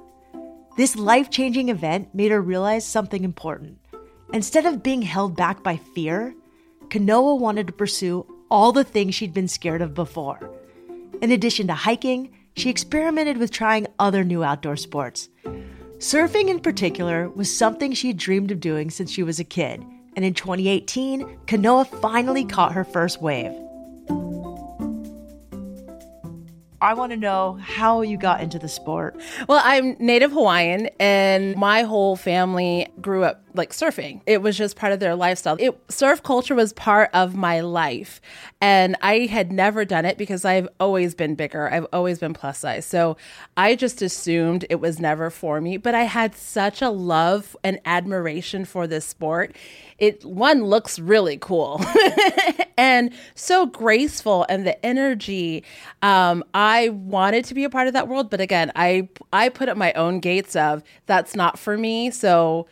This 0.77 0.95
life 0.95 1.31
changing 1.31 1.69
event 1.69 2.13
made 2.13 2.29
her 2.29 2.39
realize 2.39 2.85
something 2.85 3.23
important. 3.23 3.79
Instead 4.31 4.67
of 4.67 4.83
being 4.83 5.01
held 5.01 5.35
back 5.35 5.63
by 5.63 5.77
fear, 5.77 6.35
Kanoa 6.89 7.39
wanted 7.39 7.65
to 7.65 7.73
pursue 7.73 8.27
all 8.51 8.71
the 8.73 8.83
things 8.83 9.15
she'd 9.15 9.33
been 9.33 9.47
scared 9.47 9.81
of 9.81 9.95
before. 9.95 10.51
In 11.23 11.31
addition 11.31 11.65
to 11.65 11.73
hiking, 11.73 12.31
she 12.55 12.69
experimented 12.69 13.37
with 13.37 13.49
trying 13.49 13.87
other 13.97 14.23
new 14.23 14.43
outdoor 14.43 14.75
sports. 14.75 15.29
Surfing, 15.97 16.49
in 16.49 16.59
particular, 16.59 17.27
was 17.29 17.57
something 17.57 17.93
she 17.93 18.13
dreamed 18.13 18.51
of 18.51 18.59
doing 18.59 18.91
since 18.91 19.09
she 19.09 19.23
was 19.23 19.39
a 19.39 19.43
kid, 19.43 19.83
and 20.15 20.23
in 20.23 20.35
2018, 20.35 21.39
Kanoa 21.47 21.87
finally 22.01 22.45
caught 22.45 22.73
her 22.73 22.83
first 22.83 23.19
wave. 23.19 23.51
I 26.83 26.93
want 26.95 27.11
to 27.13 27.17
know 27.17 27.57
how 27.61 28.01
you 28.01 28.17
got 28.17 28.41
into 28.41 28.59
the 28.59 28.67
sport. 28.67 29.15
Well, 29.47 29.61
I'm 29.63 29.95
native 29.99 30.33
Hawaiian, 30.33 30.89
and 30.99 31.55
my 31.55 31.83
whole 31.83 32.17
family 32.17 32.89
grew 32.99 33.23
up 33.23 33.42
like 33.53 33.71
surfing. 33.71 34.21
It 34.25 34.41
was 34.41 34.57
just 34.57 34.75
part 34.75 34.93
of 34.93 34.99
their 34.99 35.15
lifestyle. 35.15 35.57
It 35.59 35.79
surf 35.89 36.23
culture 36.23 36.55
was 36.55 36.73
part 36.73 37.09
of 37.13 37.35
my 37.35 37.61
life, 37.61 38.21
and 38.61 38.95
I 39.01 39.25
had 39.25 39.51
never 39.51 39.85
done 39.85 40.05
it 40.05 40.17
because 40.17 40.45
I've 40.45 40.67
always 40.79 41.15
been 41.15 41.35
bigger. 41.35 41.71
I've 41.71 41.87
always 41.93 42.19
been 42.19 42.33
plus 42.33 42.59
size, 42.59 42.85
so 42.85 43.17
I 43.57 43.75
just 43.75 44.01
assumed 44.01 44.65
it 44.69 44.79
was 44.79 44.99
never 44.99 45.29
for 45.29 45.61
me. 45.61 45.77
But 45.77 45.95
I 45.95 46.03
had 46.03 46.35
such 46.35 46.81
a 46.81 46.89
love 46.89 47.55
and 47.63 47.79
admiration 47.85 48.65
for 48.65 48.87
this 48.87 49.05
sport 49.05 49.55
it 50.03 50.23
one 50.25 50.65
looks 50.65 50.99
really 50.99 51.37
cool 51.37 51.81
and 52.77 53.13
so 53.35 53.65
graceful 53.65 54.45
and 54.49 54.65
the 54.65 54.85
energy 54.85 55.63
um, 56.01 56.43
i 56.53 56.89
wanted 56.89 57.45
to 57.45 57.53
be 57.53 57.63
a 57.63 57.69
part 57.69 57.87
of 57.87 57.93
that 57.93 58.07
world 58.07 58.29
but 58.29 58.41
again 58.41 58.71
i 58.75 59.07
i 59.31 59.49
put 59.49 59.69
up 59.69 59.77
my 59.77 59.93
own 59.93 60.19
gates 60.19 60.55
of 60.55 60.83
that's 61.05 61.35
not 61.35 61.57
for 61.57 61.77
me 61.77 62.11
so 62.11 62.67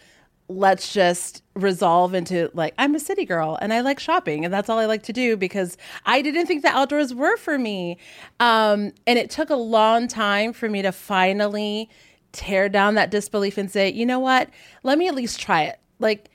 let's 0.56 0.94
just 0.94 1.44
resolve 1.56 2.14
into 2.14 2.50
like 2.54 2.74
i'm 2.78 2.96
a 2.96 3.00
city 3.00 3.26
girl 3.26 3.58
and 3.62 3.74
i 3.74 3.82
like 3.82 4.00
shopping 4.00 4.46
and 4.46 4.54
that's 4.54 4.70
all 4.70 4.80
i 4.80 4.86
like 4.86 5.04
to 5.04 5.14
do 5.14 5.36
because 5.36 5.78
i 6.06 6.22
didn't 6.22 6.46
think 6.46 6.62
the 6.62 6.70
outdoors 6.70 7.14
were 7.14 7.38
for 7.38 7.58
me 7.58 7.98
um, 8.40 8.92
and 9.06 9.20
it 9.20 9.30
took 9.30 9.50
a 9.50 9.56
long 9.56 10.08
time 10.08 10.54
for 10.54 10.70
me 10.70 10.82
to 10.82 10.92
finally 10.92 11.90
tear 12.32 12.70
down 12.70 12.96
that 12.96 13.12
disbelief 13.12 13.58
and 13.58 13.70
say 13.70 13.92
you 13.92 14.06
know 14.06 14.20
what 14.20 14.50
let 14.84 14.98
me 14.98 15.08
at 15.08 15.16
least 15.16 15.40
try 15.40 15.64
it 15.64 15.80
like 16.00 16.30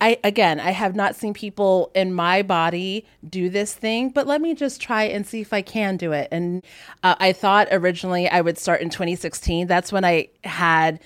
I 0.00 0.18
again, 0.24 0.60
I 0.60 0.70
have 0.70 0.96
not 0.96 1.14
seen 1.14 1.34
people 1.34 1.90
in 1.94 2.14
my 2.14 2.42
body 2.42 3.04
do 3.28 3.50
this 3.50 3.74
thing, 3.74 4.08
but 4.08 4.26
let 4.26 4.40
me 4.40 4.54
just 4.54 4.80
try 4.80 5.04
and 5.04 5.26
see 5.26 5.42
if 5.42 5.52
I 5.52 5.60
can 5.60 5.98
do 5.98 6.12
it. 6.12 6.28
And 6.32 6.64
uh, 7.02 7.16
I 7.18 7.32
thought 7.32 7.68
originally 7.70 8.28
I 8.28 8.40
would 8.40 8.56
start 8.56 8.80
in 8.80 8.88
2016. 8.88 9.66
That's 9.66 9.92
when 9.92 10.04
I 10.04 10.28
had 10.42 11.00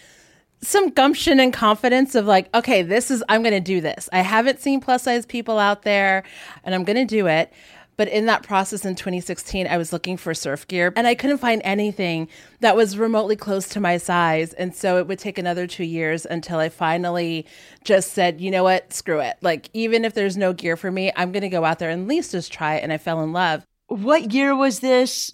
some 0.67 0.91
gumption 0.91 1.41
and 1.41 1.53
confidence 1.53 2.15
of 2.15 2.27
like, 2.27 2.55
okay, 2.55 2.83
this 2.83 3.11
is 3.11 3.23
I'm 3.29 3.43
going 3.43 3.55
to 3.55 3.61
do 3.61 3.81
this. 3.81 4.09
I 4.13 4.21
haven't 4.21 4.61
seen 4.61 4.81
plus 4.81 5.03
size 5.05 5.27
people 5.27 5.59
out 5.59 5.83
there, 5.83 6.25
and 6.65 6.75
I'm 6.75 6.85
going 6.85 6.97
to 6.97 7.05
do 7.05 7.27
it. 7.27 7.53
But 7.97 8.09
in 8.09 8.27
that 8.27 8.43
process 8.43 8.85
in 8.85 8.97
2016, 8.97 9.67
I 9.67 9.77
was 9.77 9.93
looking 9.93 10.17
for 10.17 10.35
surf 10.35 10.67
gear 10.67 10.93
and 10.97 11.07
I 11.07 11.15
couldn't 11.15 11.39
find 11.39 11.63
anything 11.65 12.29
that 12.61 12.77
was 12.77 12.99
remotely 12.99 13.37
close 13.37 13.69
to 13.69 13.81
my 13.81 13.99
size. 13.99 14.53
And 14.53 14.75
so 14.75 14.99
it 14.99 15.07
would 15.07 15.19
take 15.19 15.39
another 15.39 15.67
two 15.67 15.85
years 15.85 16.27
until 16.27 16.59
I 16.59 16.69
finally 16.71 17.47
just 17.85 18.13
said, 18.13 18.41
you 18.41 18.51
know 18.51 18.65
what, 18.65 18.93
screw 18.93 19.21
it. 19.21 19.37
Like, 19.43 19.71
even 19.75 20.05
if 20.05 20.15
there's 20.15 20.37
no 20.37 20.53
gear 20.53 20.77
for 20.77 20.91
me, 20.91 21.13
I'm 21.15 21.31
going 21.31 21.43
to 21.43 21.49
go 21.49 21.65
out 21.65 21.79
there 21.79 21.91
and 21.91 22.03
at 22.03 22.09
least 22.09 22.33
just 22.33 22.53
try 22.53 22.77
it. 22.77 22.83
And 22.83 22.93
I 22.93 22.99
fell 22.99 23.23
in 23.23 23.33
love. 23.33 23.65
What 23.87 24.33
year 24.33 24.57
was 24.57 24.81
this? 24.81 25.33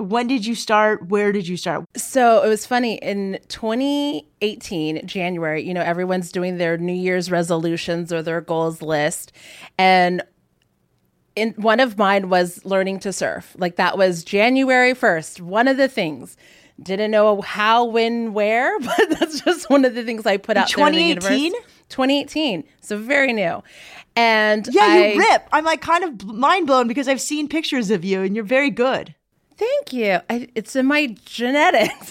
When 0.00 0.26
did 0.26 0.46
you 0.46 0.54
start? 0.54 1.08
Where 1.08 1.32
did 1.32 1.46
you 1.46 1.56
start? 1.56 1.84
So 1.96 2.42
it 2.42 2.48
was 2.48 2.66
funny 2.66 2.94
in 2.96 3.38
2018, 3.48 5.06
January, 5.06 5.62
you 5.62 5.74
know, 5.74 5.82
everyone's 5.82 6.32
doing 6.32 6.58
their 6.58 6.78
New 6.78 6.92
Year's 6.92 7.30
resolutions 7.30 8.12
or 8.12 8.22
their 8.22 8.40
goals 8.40 8.82
list. 8.82 9.32
And 9.78 10.22
in 11.36 11.50
one 11.52 11.80
of 11.80 11.96
mine 11.96 12.28
was 12.28 12.64
learning 12.64 13.00
to 13.00 13.12
surf. 13.12 13.54
Like 13.58 13.76
that 13.76 13.96
was 13.96 14.24
January 14.24 14.94
1st. 14.94 15.40
One 15.40 15.68
of 15.68 15.76
the 15.76 15.88
things. 15.88 16.36
Didn't 16.82 17.10
know 17.10 17.42
how, 17.42 17.84
when, 17.84 18.32
where, 18.32 18.78
but 18.80 19.10
that's 19.10 19.40
just 19.40 19.68
one 19.68 19.84
of 19.84 19.94
the 19.94 20.04
things 20.04 20.26
I 20.26 20.38
put 20.38 20.56
out 20.56 20.68
2018? 20.68 21.52
2018. 21.88 22.64
So 22.80 22.96
very 22.96 23.32
new. 23.32 23.62
And 24.16 24.68
yeah, 24.70 24.82
I, 24.82 25.06
you 25.12 25.18
rip. 25.18 25.48
I'm 25.52 25.64
like 25.64 25.80
kind 25.80 26.04
of 26.04 26.26
mind 26.26 26.66
blown 26.66 26.88
because 26.88 27.08
I've 27.08 27.20
seen 27.20 27.48
pictures 27.48 27.90
of 27.90 28.04
you 28.04 28.22
and 28.22 28.34
you're 28.34 28.44
very 28.44 28.70
good. 28.70 29.14
Thank 29.60 29.92
you. 29.92 30.20
I, 30.30 30.48
it's 30.54 30.74
in 30.74 30.86
my 30.86 31.14
genetics. 31.26 32.10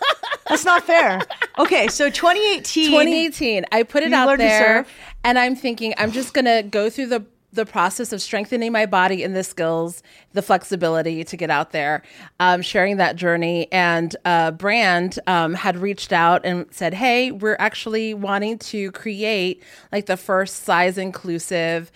That's 0.50 0.66
not 0.66 0.84
fair. 0.84 1.22
Okay, 1.58 1.88
so 1.88 2.10
2018. 2.10 2.90
2018. 2.90 3.64
I 3.72 3.84
put 3.84 4.02
it 4.02 4.12
out 4.12 4.36
there, 4.36 4.84
and 5.24 5.38
I'm 5.38 5.56
thinking 5.56 5.94
I'm 5.96 6.12
just 6.12 6.34
gonna 6.34 6.62
go 6.62 6.90
through 6.90 7.06
the 7.06 7.24
the 7.52 7.64
process 7.64 8.12
of 8.12 8.20
strengthening 8.20 8.70
my 8.70 8.84
body 8.84 9.24
and 9.24 9.34
the 9.34 9.42
skills, 9.42 10.02
the 10.34 10.42
flexibility 10.42 11.24
to 11.24 11.36
get 11.36 11.50
out 11.50 11.72
there, 11.72 12.02
um, 12.38 12.62
sharing 12.62 12.98
that 12.98 13.16
journey. 13.16 13.66
And 13.72 14.14
uh, 14.24 14.50
Brand 14.52 15.18
um, 15.26 15.54
had 15.54 15.78
reached 15.78 16.12
out 16.12 16.44
and 16.44 16.66
said, 16.70 16.92
Hey, 16.92 17.32
we're 17.32 17.56
actually 17.58 18.12
wanting 18.12 18.58
to 18.58 18.92
create 18.92 19.62
like 19.90 20.04
the 20.04 20.18
first 20.18 20.64
size 20.64 20.98
inclusive 20.98 21.90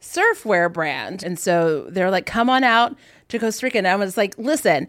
surfwear 0.00 0.70
brand. 0.72 1.22
And 1.22 1.38
so 1.38 1.86
they're 1.88 2.10
like, 2.10 2.26
Come 2.26 2.50
on 2.50 2.64
out 2.64 2.94
to 3.32 3.38
Costa 3.38 3.66
Rica. 3.66 3.78
And 3.78 3.88
I 3.88 3.96
was 3.96 4.16
like, 4.16 4.36
listen, 4.38 4.88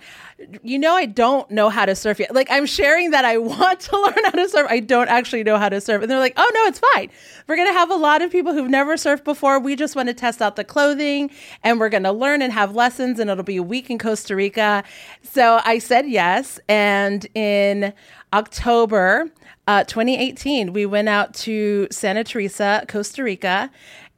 you 0.61 0.77
know, 0.77 0.93
I 0.93 1.05
don't 1.05 1.49
know 1.49 1.69
how 1.69 1.85
to 1.85 1.95
surf 1.95 2.19
yet. 2.19 2.33
Like, 2.33 2.47
I'm 2.51 2.65
sharing 2.65 3.11
that 3.11 3.25
I 3.25 3.37
want 3.39 3.79
to 3.81 3.99
learn 3.99 4.23
how 4.23 4.31
to 4.31 4.47
surf. 4.47 4.67
I 4.69 4.79
don't 4.79 5.09
actually 5.09 5.43
know 5.43 5.57
how 5.57 5.69
to 5.69 5.81
surf. 5.81 6.01
And 6.01 6.11
they're 6.11 6.19
like, 6.19 6.33
oh, 6.37 6.51
no, 6.53 6.65
it's 6.65 6.79
fine. 6.93 7.09
We're 7.47 7.55
going 7.55 7.69
to 7.69 7.73
have 7.73 7.89
a 7.89 7.95
lot 7.95 8.21
of 8.21 8.31
people 8.31 8.53
who've 8.53 8.69
never 8.69 8.95
surfed 8.95 9.23
before. 9.23 9.59
We 9.59 9.75
just 9.75 9.95
want 9.95 10.09
to 10.09 10.13
test 10.13 10.41
out 10.41 10.55
the 10.55 10.63
clothing 10.63 11.31
and 11.63 11.79
we're 11.79 11.89
going 11.89 12.03
to 12.03 12.11
learn 12.11 12.41
and 12.41 12.53
have 12.53 12.75
lessons. 12.75 13.19
And 13.19 13.29
it'll 13.29 13.43
be 13.43 13.57
a 13.57 13.63
week 13.63 13.89
in 13.89 13.97
Costa 13.97 14.35
Rica. 14.35 14.83
So 15.23 15.61
I 15.65 15.79
said 15.79 16.07
yes. 16.07 16.59
And 16.67 17.25
in 17.33 17.93
October, 18.33 19.29
uh, 19.67 19.85
2018, 19.85 20.73
we 20.73 20.85
went 20.85 21.07
out 21.07 21.33
to 21.33 21.87
Santa 21.91 22.23
Teresa, 22.23 22.83
Costa 22.87 23.23
Rica, 23.23 23.71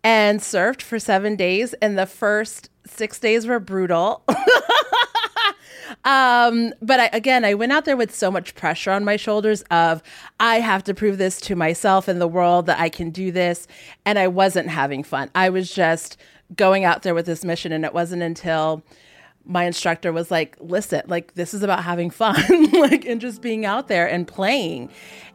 and 0.04 0.40
surfed 0.40 0.82
for 0.82 1.00
seven 1.00 1.36
days. 1.36 1.74
And 1.76 1.98
the 1.98 2.06
first 2.06 2.70
six 2.86 3.20
days 3.20 3.48
were 3.48 3.60
brutal. 3.60 4.24
um, 6.06 6.74
but 6.82 7.00
I, 7.00 7.10
again, 7.14 7.46
I 7.46 7.54
went 7.54 7.72
out 7.72 7.86
there 7.86 7.98
with 7.98 8.14
so 8.14 8.32
much 8.32 8.56
pressure 8.56 8.92
on 8.92 9.04
my 9.04 9.16
shoulders 9.16 9.64
of 9.72 10.02
I 10.40 10.60
have 10.60 10.84
to 10.86 10.94
prove 10.94 11.18
this 11.18 11.40
to 11.42 11.56
myself 11.56 12.08
and 12.08 12.22
the 12.22 12.28
world 12.28 12.66
that 12.68 12.80
I 12.80 12.90
can 12.90 13.10
do 13.10 13.32
this. 13.32 13.68
And 14.06 14.20
I 14.20 14.28
wasn't 14.28 14.70
having 14.70 15.04
fun. 15.04 15.30
I 15.36 15.50
was 15.50 15.72
just 15.72 16.18
going 16.56 16.84
out 16.84 17.04
there 17.04 17.16
with 17.16 17.26
this 17.26 17.44
mission. 17.44 17.72
And 17.72 17.86
it 17.86 17.94
wasn't 17.94 18.22
until 18.22 18.84
my 19.46 19.66
instructor 19.66 20.12
was 20.12 20.32
like, 20.32 20.58
listen, 20.60 21.02
like 21.08 21.34
this 21.36 21.54
is 21.54 21.64
about 21.64 21.84
having 21.84 22.10
fun, 22.10 22.72
like, 22.74 23.06
and 23.06 23.22
just 23.22 23.42
being 23.42 23.66
out 23.66 23.88
there 23.88 24.08
and 24.08 24.28
playing. 24.28 24.90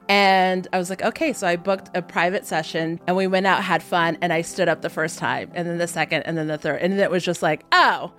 And 0.08 0.66
I 0.72 0.78
was 0.78 0.90
like, 0.90 1.02
okay. 1.02 1.32
So 1.32 1.46
I 1.46 1.56
booked 1.56 1.90
a 1.96 2.02
private 2.02 2.44
session 2.44 3.00
and 3.06 3.16
we 3.16 3.26
went 3.26 3.46
out, 3.46 3.62
had 3.62 3.82
fun, 3.82 4.18
and 4.20 4.32
I 4.32 4.42
stood 4.42 4.68
up 4.68 4.82
the 4.82 4.90
first 4.90 5.18
time, 5.18 5.50
and 5.54 5.68
then 5.68 5.78
the 5.78 5.86
second, 5.86 6.24
and 6.24 6.36
then 6.36 6.48
the 6.48 6.58
third. 6.58 6.80
And 6.82 6.98
it 6.98 7.10
was 7.10 7.24
just 7.24 7.42
like, 7.42 7.64
oh, 7.70 8.12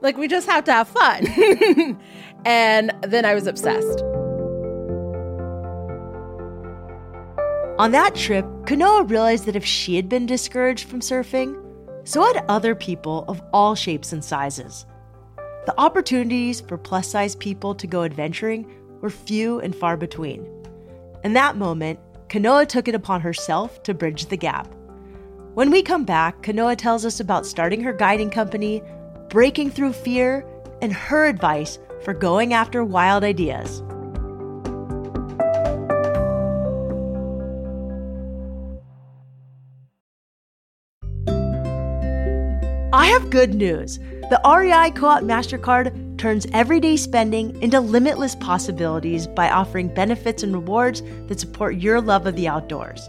like 0.00 0.16
we 0.16 0.28
just 0.28 0.48
have 0.48 0.64
to 0.64 0.72
have 0.72 0.88
fun. 0.88 1.26
and 2.44 2.92
then 3.02 3.24
I 3.24 3.34
was 3.34 3.46
obsessed. 3.46 4.02
On 7.78 7.92
that 7.92 8.14
trip, 8.14 8.44
Kanoa 8.64 9.08
realized 9.08 9.46
that 9.46 9.56
if 9.56 9.64
she 9.64 9.96
had 9.96 10.08
been 10.08 10.26
discouraged 10.26 10.88
from 10.88 11.00
surfing, 11.00 11.64
so 12.04 12.22
had 12.24 12.44
other 12.48 12.74
people 12.74 13.24
of 13.28 13.40
all 13.52 13.74
shapes 13.74 14.12
and 14.12 14.24
sizes. 14.24 14.84
The 15.68 15.78
opportunities 15.78 16.62
for 16.62 16.78
plus 16.78 17.08
size 17.08 17.36
people 17.36 17.74
to 17.74 17.86
go 17.86 18.02
adventuring 18.02 18.66
were 19.02 19.10
few 19.10 19.60
and 19.60 19.76
far 19.76 19.98
between. 19.98 20.48
In 21.24 21.34
that 21.34 21.58
moment, 21.58 22.00
Kanoa 22.28 22.66
took 22.66 22.88
it 22.88 22.94
upon 22.94 23.20
herself 23.20 23.82
to 23.82 23.92
bridge 23.92 24.24
the 24.24 24.36
gap. 24.38 24.66
When 25.52 25.70
we 25.70 25.82
come 25.82 26.04
back, 26.06 26.42
Kanoa 26.42 26.74
tells 26.78 27.04
us 27.04 27.20
about 27.20 27.44
starting 27.44 27.82
her 27.82 27.92
guiding 27.92 28.30
company, 28.30 28.82
breaking 29.28 29.70
through 29.72 29.92
fear, 29.92 30.42
and 30.80 30.90
her 30.90 31.26
advice 31.26 31.78
for 32.02 32.14
going 32.14 32.54
after 32.54 32.82
wild 32.82 33.22
ideas. 33.22 33.82
I 42.90 43.04
have 43.04 43.28
good 43.28 43.52
news. 43.54 43.98
The 44.30 44.42
REI 44.44 44.90
Co 44.90 45.06
op 45.06 45.22
MasterCard 45.22 46.18
turns 46.18 46.46
everyday 46.52 46.98
spending 46.98 47.58
into 47.62 47.80
limitless 47.80 48.34
possibilities 48.34 49.26
by 49.26 49.50
offering 49.50 49.88
benefits 49.88 50.42
and 50.42 50.52
rewards 50.52 51.02
that 51.28 51.40
support 51.40 51.76
your 51.76 51.98
love 51.98 52.26
of 52.26 52.36
the 52.36 52.46
outdoors. 52.46 53.06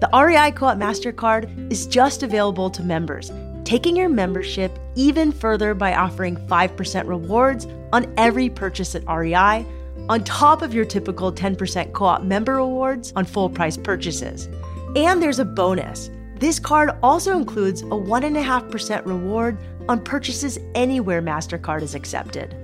The 0.00 0.08
REI 0.14 0.52
Co 0.52 0.68
op 0.68 0.78
MasterCard 0.78 1.70
is 1.70 1.86
just 1.86 2.22
available 2.22 2.70
to 2.70 2.82
members, 2.82 3.30
taking 3.64 3.96
your 3.96 4.08
membership 4.08 4.72
even 4.94 5.30
further 5.30 5.74
by 5.74 5.94
offering 5.94 6.36
5% 6.46 7.06
rewards 7.06 7.66
on 7.92 8.10
every 8.16 8.48
purchase 8.48 8.94
at 8.94 9.06
REI, 9.06 9.66
on 10.08 10.24
top 10.24 10.62
of 10.62 10.72
your 10.72 10.86
typical 10.86 11.30
10% 11.30 11.92
co 11.92 12.06
op 12.06 12.22
member 12.22 12.54
rewards 12.54 13.12
on 13.14 13.26
full 13.26 13.50
price 13.50 13.76
purchases. 13.76 14.48
And 14.96 15.22
there's 15.22 15.38
a 15.38 15.44
bonus. 15.44 16.08
This 16.38 16.58
card 16.58 16.90
also 17.02 17.36
includes 17.36 17.82
a 17.82 17.96
1.5% 17.96 19.06
reward 19.06 19.58
on 19.88 20.02
purchases 20.02 20.58
anywhere 20.74 21.22
MasterCard 21.22 21.82
is 21.82 21.94
accepted. 21.94 22.54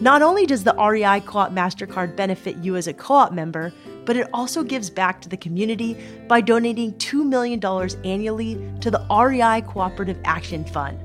Not 0.00 0.22
only 0.22 0.46
does 0.46 0.62
the 0.62 0.74
REI 0.74 1.20
Co 1.20 1.40
op 1.40 1.52
MasterCard 1.52 2.14
benefit 2.14 2.56
you 2.58 2.76
as 2.76 2.86
a 2.86 2.92
co 2.92 3.14
op 3.14 3.32
member, 3.32 3.72
but 4.04 4.16
it 4.16 4.28
also 4.32 4.62
gives 4.62 4.88
back 4.88 5.20
to 5.20 5.28
the 5.28 5.36
community 5.36 5.96
by 6.28 6.40
donating 6.40 6.92
$2 6.94 7.24
million 7.26 7.60
annually 8.04 8.54
to 8.80 8.90
the 8.90 9.04
REI 9.10 9.62
Cooperative 9.62 10.18
Action 10.24 10.64
Fund. 10.64 10.98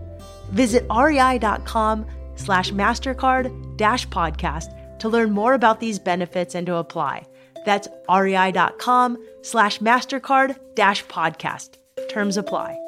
Visit 0.52 0.86
rei.com 0.90 2.06
slash 2.36 2.72
MasterCard 2.72 3.78
dash 3.78 4.08
podcast 4.08 5.00
to 5.00 5.10
learn 5.10 5.32
more 5.32 5.54
about 5.54 5.80
these 5.80 6.00
benefits 6.00 6.56
and 6.56 6.66
to 6.68 6.76
apply. 6.76 7.26
That's 7.66 7.88
rei.com 8.10 9.18
slash 9.42 9.80
MasterCard 9.80 10.58
dash 10.76 11.06
podcast. 11.06 11.78
Terms 12.10 12.38
apply. 12.38 12.83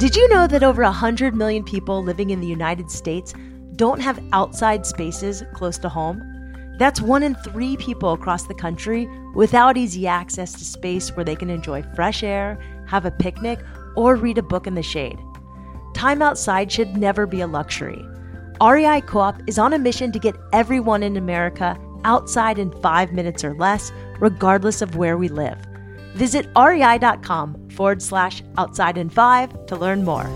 Did 0.00 0.16
you 0.16 0.26
know 0.30 0.46
that 0.46 0.62
over 0.62 0.82
100 0.82 1.34
million 1.34 1.62
people 1.62 2.02
living 2.02 2.30
in 2.30 2.40
the 2.40 2.46
United 2.46 2.90
States 2.90 3.34
don't 3.76 4.00
have 4.00 4.18
outside 4.32 4.86
spaces 4.86 5.42
close 5.52 5.76
to 5.76 5.90
home? 5.90 6.22
That's 6.78 7.02
one 7.02 7.22
in 7.22 7.34
three 7.34 7.76
people 7.76 8.14
across 8.14 8.44
the 8.44 8.54
country 8.54 9.06
without 9.34 9.76
easy 9.76 10.06
access 10.06 10.54
to 10.54 10.64
space 10.64 11.14
where 11.14 11.24
they 11.26 11.36
can 11.36 11.50
enjoy 11.50 11.82
fresh 11.94 12.22
air, 12.22 12.58
have 12.86 13.04
a 13.04 13.10
picnic, 13.10 13.58
or 13.94 14.16
read 14.16 14.38
a 14.38 14.42
book 14.42 14.66
in 14.66 14.74
the 14.74 14.82
shade. 14.82 15.18
Time 15.92 16.22
outside 16.22 16.72
should 16.72 16.96
never 16.96 17.26
be 17.26 17.42
a 17.42 17.46
luxury. 17.46 18.02
REI 18.58 19.02
Co 19.02 19.18
op 19.18 19.42
is 19.46 19.58
on 19.58 19.74
a 19.74 19.78
mission 19.78 20.12
to 20.12 20.18
get 20.18 20.34
everyone 20.54 21.02
in 21.02 21.18
America 21.18 21.78
outside 22.04 22.58
in 22.58 22.72
five 22.80 23.12
minutes 23.12 23.44
or 23.44 23.52
less, 23.52 23.92
regardless 24.18 24.80
of 24.80 24.96
where 24.96 25.18
we 25.18 25.28
live. 25.28 25.58
Visit 26.14 26.46
rei.com 26.56 27.70
forward 27.70 28.02
slash 28.02 28.42
outside 28.58 28.98
in 28.98 29.10
five 29.10 29.66
to 29.66 29.76
learn 29.76 30.04
more. 30.04 30.28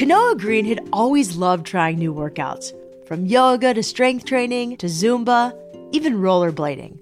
Kanoa 0.00 0.38
Greene 0.38 0.64
had 0.64 0.88
always 0.92 1.36
loved 1.36 1.66
trying 1.66 1.98
new 1.98 2.12
workouts, 2.12 2.72
from 3.06 3.26
yoga 3.26 3.74
to 3.74 3.82
strength 3.82 4.24
training 4.24 4.76
to 4.78 4.86
Zumba, 4.86 5.54
even 5.92 6.14
rollerblading. 6.14 6.98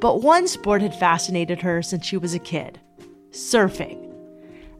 But 0.00 0.22
one 0.22 0.46
sport 0.46 0.80
had 0.80 0.94
fascinated 0.94 1.60
her 1.62 1.82
since 1.82 2.06
she 2.06 2.16
was 2.16 2.34
a 2.34 2.38
kid 2.38 2.80
surfing. 3.32 4.07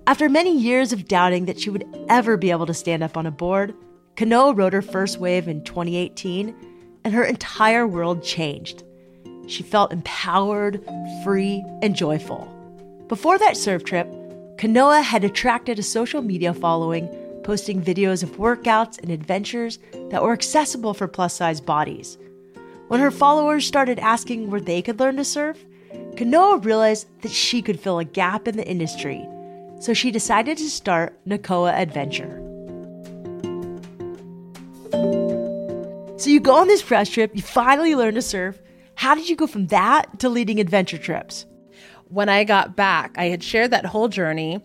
After 0.09 0.31
many 0.31 0.57
years 0.57 0.95
of 0.95 1.07
doubting 1.07 1.45
that 1.45 1.61
she 1.61 1.69
would 1.69 1.85
ever 2.09 2.39
be 2.39 2.51
able 2.51 2.65
to 2.65 2.73
stand 2.73 3.03
up 3.03 3.19
on 3.19 3.27
a 3.27 3.31
board, 3.31 3.75
Kanoa 4.17 4.57
rode 4.57 4.73
her 4.73 4.81
first 4.81 5.19
wave 5.19 5.47
in 5.49 5.63
2018, 5.65 6.55
and 7.05 7.13
her 7.13 7.25
entire 7.25 7.87
world 7.87 8.25
changed. 8.25 8.85
She 9.49 9.63
felt 9.63 9.93
empowered, 9.93 10.83
free, 11.23 11.63
and 11.83 11.95
joyful. 11.95 12.51
Before 13.09 13.37
that 13.37 13.59
surf 13.59 13.85
trip, 13.85 14.09
Kanoa 14.57 15.03
had 15.03 15.25
attracted 15.25 15.79
a 15.79 15.83
social 15.83 16.23
media 16.23 16.55
following, 16.55 17.07
posting 17.45 17.83
videos 17.83 18.23
of 18.23 18.39
workouts 18.39 18.99
and 18.99 19.11
adventures 19.11 19.79
that 20.09 20.23
were 20.23 20.33
accessible 20.33 20.95
for 20.95 21.07
plus 21.07 21.35
size 21.35 21.61
bodies. 21.61 22.17
When 22.87 23.01
her 23.01 23.11
followers 23.11 23.67
started 23.67 23.99
asking 23.99 24.49
where 24.51 24.59
they 24.63 24.81
could 24.81 25.01
learn 25.01 25.19
to 25.19 25.25
surf, 25.25 25.63
Kanoa 26.15 26.65
realized 26.65 27.09
that 27.21 27.31
she 27.31 27.61
could 27.61 27.79
fill 27.79 27.99
a 27.99 28.07
gap 28.07 28.49
in 28.49 28.57
the 28.57 28.67
industry, 28.67 29.29
so 29.81 29.95
she 29.95 30.11
decided 30.11 30.59
to 30.59 30.69
start 30.69 31.19
Nakoa 31.27 31.73
Adventure. 31.73 32.45
So 36.19 36.31
you 36.31 36.41
go 36.41 36.55
on 36.57 36.67
this 36.67 36.83
press 36.83 37.09
trip, 37.09 37.31
you 37.35 37.43
finally 37.43 37.95
learn 37.95 38.15
to 38.15 38.23
surf. 38.23 38.59
How 38.97 39.15
did 39.15 39.29
you 39.29 39.37
go 39.37 39.47
from 39.47 39.69
that 39.69 40.19
to 40.19 40.29
leading 40.29 40.59
adventure 40.59 40.99
trips? 40.99 41.47
When 42.09 42.29
I 42.29 42.43
got 42.43 42.75
back, 42.75 43.15
I 43.17 43.27
had 43.27 43.45
shared 43.45 43.71
that 43.71 43.87
whole 43.87 44.09
journey, 44.09 44.61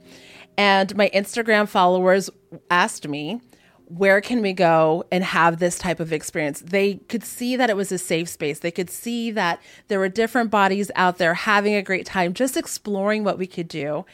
and 0.58 0.96
my 0.96 1.12
Instagram 1.14 1.68
followers 1.68 2.30
asked 2.72 3.08
me, 3.08 3.40
where 3.86 4.22
can 4.22 4.42
we 4.42 4.54
go 4.54 5.04
and 5.12 5.24
have 5.24 5.60
this 5.60 5.78
type 5.78 6.00
of 6.00 6.12
experience? 6.12 6.62
They 6.62 6.96
could 6.96 7.24
see 7.24 7.56
that 7.58 7.70
it 7.70 7.78
was 7.78 7.92
a 7.92 8.00
safe 8.00 8.30
space. 8.30 8.60
They 8.60 8.72
could 8.72 8.90
see 8.90 9.30
that 9.32 9.62
there 9.88 10.00
were 10.00 10.10
different 10.10 10.50
bodies 10.50 10.90
out 10.96 11.20
there 11.20 11.36
having 11.36 11.76
a 11.76 11.84
great 11.84 12.06
time, 12.08 12.34
just 12.34 12.58
exploring 12.58 13.24
what 13.24 13.38
we 13.38 13.46
could 13.46 13.68
do. 13.68 14.06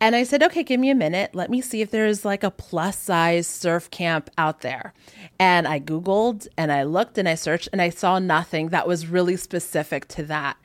And 0.00 0.14
I 0.14 0.24
said, 0.24 0.42
okay, 0.42 0.62
give 0.62 0.78
me 0.78 0.90
a 0.90 0.94
minute. 0.94 1.34
Let 1.34 1.50
me 1.50 1.62
see 1.62 1.80
if 1.80 1.90
there's 1.90 2.24
like 2.24 2.42
a 2.42 2.50
plus 2.50 2.98
size 2.98 3.46
surf 3.46 3.90
camp 3.90 4.30
out 4.36 4.60
there. 4.60 4.92
And 5.38 5.66
I 5.66 5.80
Googled 5.80 6.46
and 6.56 6.70
I 6.70 6.82
looked 6.82 7.16
and 7.16 7.28
I 7.28 7.34
searched 7.34 7.70
and 7.72 7.80
I 7.80 7.88
saw 7.88 8.18
nothing 8.18 8.68
that 8.68 8.86
was 8.86 9.06
really 9.06 9.36
specific 9.36 10.06
to 10.08 10.22
that. 10.24 10.58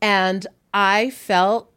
And 0.00 0.46
I 0.72 1.10
felt 1.10 1.70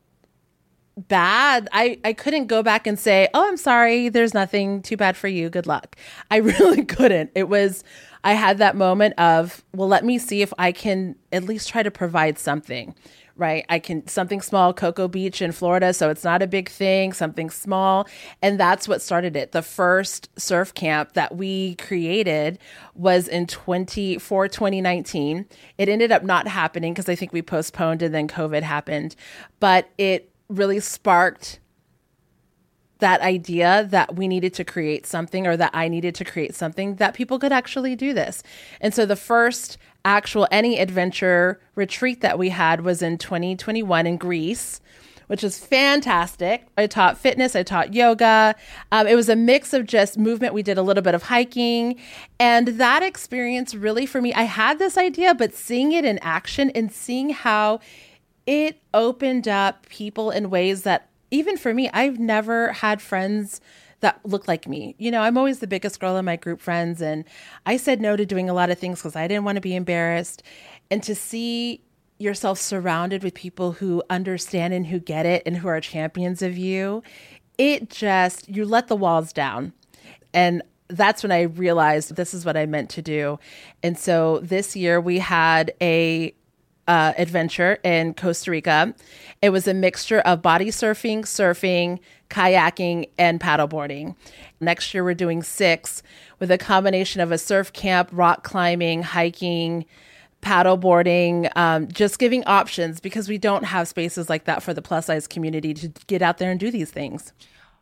bad. 0.98 1.70
I, 1.72 2.00
I 2.04 2.14
couldn't 2.14 2.48
go 2.48 2.64
back 2.64 2.88
and 2.88 2.98
say, 2.98 3.28
oh, 3.34 3.48
I'm 3.48 3.58
sorry, 3.58 4.10
there's 4.10 4.34
nothing 4.34 4.82
too 4.82 4.98
bad 4.98 5.16
for 5.16 5.28
you. 5.28 5.50
Good 5.50 5.68
luck. 5.68 5.96
I 6.32 6.38
really 6.38 6.84
couldn't. 6.84 7.32
It 7.36 7.50
was, 7.50 7.84
I 8.24 8.34
had 8.34 8.58
that 8.58 8.76
moment 8.76 9.14
of, 9.20 9.64
well, 9.74 9.88
let 9.88 10.04
me 10.04 10.18
see 10.18 10.42
if 10.42 10.54
I 10.58 10.72
can 10.72 11.16
at 11.32 11.44
least 11.44 11.70
try 11.70 11.84
to 11.84 11.92
provide 11.92 12.40
something, 12.40 12.96
right? 13.38 13.66
I 13.70 13.80
can, 13.80 14.08
something 14.08 14.42
small, 14.42 14.74
Cocoa 14.74 15.08
Beach 15.08 15.42
in 15.42 15.52
Florida. 15.52 15.94
So 15.94 16.10
it's 16.10 16.24
not 16.24 16.42
a 16.42 16.48
big 16.48 16.70
thing, 16.70 17.14
something 17.14 17.50
small. 17.50 18.08
And 18.42 18.60
that's 18.60 18.88
what 18.88 19.02
started 19.02 19.36
it. 19.36 19.52
The 19.52 19.62
first 19.62 20.30
surf 20.40 20.74
camp 20.74 21.14
that 21.14 21.36
we 21.36 21.76
created 21.76 22.60
was 22.96 23.28
in 23.28 23.48
20, 23.48 24.18
for 24.18 24.48
2019. 24.48 25.46
It 25.78 25.90
ended 25.90 26.12
up 26.12 26.24
not 26.24 26.48
happening 26.48 26.94
because 26.94 27.10
I 27.10 27.16
think 27.16 27.32
we 27.32 27.42
postponed 27.42 28.02
and 28.02 28.14
then 28.14 28.28
COVID 28.28 28.64
happened. 28.64 29.16
But 29.60 29.90
it, 29.98 30.32
really 30.50 30.80
sparked 30.80 31.60
that 33.00 33.22
idea 33.22 33.88
that 33.92 34.16
we 34.16 34.28
needed 34.28 34.54
to 34.56 34.64
create 34.64 35.06
something 35.06 35.46
or 35.48 35.58
that 35.58 35.72
I 35.74 35.88
needed 35.88 36.16
to 36.16 36.26
create 36.26 36.56
something 36.56 36.96
that 36.96 37.14
people 37.14 37.40
could 37.40 37.52
actually 37.52 37.96
do 37.96 38.14
this. 38.14 38.44
And 38.82 38.94
so 38.94 39.06
the 39.06 39.16
first 39.16 39.78
actual 40.06 40.48
any 40.52 40.80
adventure 40.80 41.60
retreat 41.76 42.22
that 42.22 42.40
we 42.40 42.50
had 42.50 42.82
was 42.82 43.02
in 43.02 43.18
2021 43.18 44.08
in 44.08 44.18
Greece. 44.18 44.82
Which 45.28 45.44
was 45.44 45.60
fantastic. 45.60 46.66
I 46.78 46.88
taught 46.88 47.18
fitness, 47.18 47.54
I 47.54 47.62
taught 47.62 47.94
yoga. 47.94 48.56
Um, 48.94 49.08
it 49.08 49.16
was 49.16 49.28
a 49.28 49.36
mix 49.36 49.74
of 49.74 49.86
just 49.86 50.18
movement. 50.18 50.54
We 50.54 50.64
did 50.64 50.78
a 50.78 50.82
little 50.82 51.04
bit 51.04 51.16
of 51.16 51.24
hiking. 51.24 52.00
And 52.40 52.70
that 52.70 53.04
experience 53.04 53.76
really, 53.76 54.06
for 54.06 54.22
me, 54.22 54.34
I 54.34 54.44
had 54.44 54.80
this 54.80 54.98
idea, 54.98 55.36
but 55.36 55.54
seeing 55.54 55.92
it 55.92 56.06
in 56.06 56.18
action 56.20 56.70
and 56.70 56.90
seeing 56.90 57.32
how 57.32 57.82
it 58.46 58.82
opened 58.94 59.50
up 59.50 59.86
people 59.90 60.32
in 60.32 60.50
ways 60.50 60.84
that 60.84 61.10
even 61.32 61.58
for 61.58 61.74
me, 61.74 61.90
I've 61.94 62.20
never 62.20 62.72
had 62.74 63.02
friends 63.02 63.62
that 64.00 64.20
look 64.24 64.48
like 64.48 64.68
me. 64.68 64.96
You 64.98 65.12
know, 65.12 65.22
I'm 65.22 65.38
always 65.38 65.60
the 65.60 65.68
biggest 65.68 66.00
girl 66.00 66.18
in 66.18 66.26
my 66.26 66.36
group 66.36 66.62
friends, 66.62 67.02
and 67.02 67.26
I 67.66 67.78
said 67.78 68.00
no 68.00 68.16
to 68.16 68.26
doing 68.26 68.50
a 68.50 68.54
lot 68.54 68.70
of 68.70 68.78
things 68.78 69.00
because 69.00 69.16
I 69.16 69.28
didn't 69.28 69.44
want 69.44 69.56
to 69.56 69.62
be 69.62 69.76
embarrassed. 69.76 70.44
And 70.92 71.02
to 71.04 71.16
see 71.16 71.82
yourself 72.20 72.60
surrounded 72.60 73.24
with 73.24 73.34
people 73.34 73.74
who 73.74 74.04
understand 74.10 74.74
and 74.74 74.88
who 74.88 75.00
get 75.00 75.26
it 75.26 75.44
and 75.46 75.58
who 75.58 75.68
are 75.68 75.82
champions 75.82 76.42
of 76.42 76.58
you, 76.58 77.04
it 77.58 77.90
just, 77.90 78.48
you 78.50 78.66
let 78.66 78.88
the 78.88 78.96
walls 78.96 79.34
down. 79.34 79.74
And 80.34 80.62
that's 80.90 81.24
when 81.24 81.32
I 81.32 81.42
realized 81.44 82.16
this 82.16 82.34
is 82.34 82.46
what 82.46 82.56
I 82.56 82.66
meant 82.66 82.90
to 82.92 83.02
do. 83.02 83.40
And 83.84 83.98
so 83.98 84.40
this 84.40 84.76
year 84.76 85.02
we 85.02 85.20
had 85.20 85.74
a 85.82 86.34
uh, 86.88 87.14
adventure 87.18 87.80
in 87.84 88.14
Costa 88.14 88.52
Rica. 88.52 88.94
It 89.42 89.50
was 89.50 89.68
a 89.68 89.74
mixture 89.74 90.20
of 90.20 90.42
body 90.42 90.68
surfing, 90.68 91.22
surfing, 91.22 92.00
kayaking, 92.30 93.10
and 93.18 93.40
paddleboarding. 93.40 94.16
Next 94.60 94.94
year, 94.94 95.04
we're 95.04 95.14
doing 95.14 95.44
six 95.44 96.02
with 96.40 96.52
a 96.52 96.58
combination 96.58 97.22
of 97.22 97.32
a 97.32 97.38
surf 97.38 97.74
camp, 97.74 98.10
rock 98.12 98.44
climbing, 98.44 99.04
hiking, 99.04 99.86
paddleboarding, 100.42 101.52
um, 101.56 101.88
just 101.88 102.20
giving 102.20 102.44
options 102.46 103.00
because 103.00 103.28
we 103.28 103.38
don't 103.38 103.66
have 103.66 103.88
spaces 103.88 104.30
like 104.30 104.46
that 104.46 104.64
for 104.64 104.74
the 104.74 104.82
plus 104.82 105.08
size 105.08 105.28
community 105.28 105.74
to 105.74 105.90
get 106.08 106.22
out 106.22 106.38
there 106.38 106.52
and 106.52 106.60
do 106.60 106.72
these 106.72 106.92
things. 106.92 107.34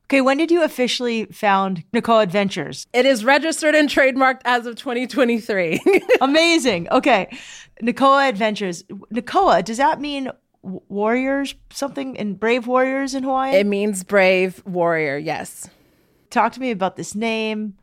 Okay, 0.06 0.22
when 0.22 0.38
did 0.38 0.52
you 0.52 0.64
officially 0.64 1.26
found 1.26 1.84
Nakoa 1.92 2.22
Adventures? 2.22 2.86
It 2.94 3.08
is 3.08 3.26
registered 3.26 3.74
and 3.74 3.90
trademarked 3.90 4.42
as 4.46 4.68
of 4.68 4.76
2023. 4.76 5.82
Amazing. 6.22 6.88
Okay. 6.92 7.36
Nakoa 7.82 8.30
Adventures. 8.30 8.84
Nakoa, 8.84 9.66
does 9.66 9.78
that 9.78 10.00
mean 10.00 10.30
warriors 10.62 11.56
something 11.72 12.18
and 12.18 12.40
brave 12.40 12.68
warriors 12.68 13.16
in 13.16 13.24
Hawaii? 13.24 13.56
It 13.56 13.66
means 13.66 14.04
brave 14.04 14.62
warrior, 14.66 15.18
yes. 15.18 15.70
Talk 16.30 16.54
to 16.54 16.60
me 16.60 16.72
about 16.72 16.98
this 16.98 17.16
name, 17.16 17.76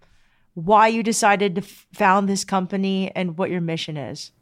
why 0.55 0.89
you 0.89 1.03
decided 1.03 1.57
to 1.57 1.63
found 1.63 2.29
this 2.29 2.45
company 2.45 3.11
and 3.17 3.37
what 3.37 3.51
your 3.51 3.61
mission 3.61 3.97
is. 3.97 4.33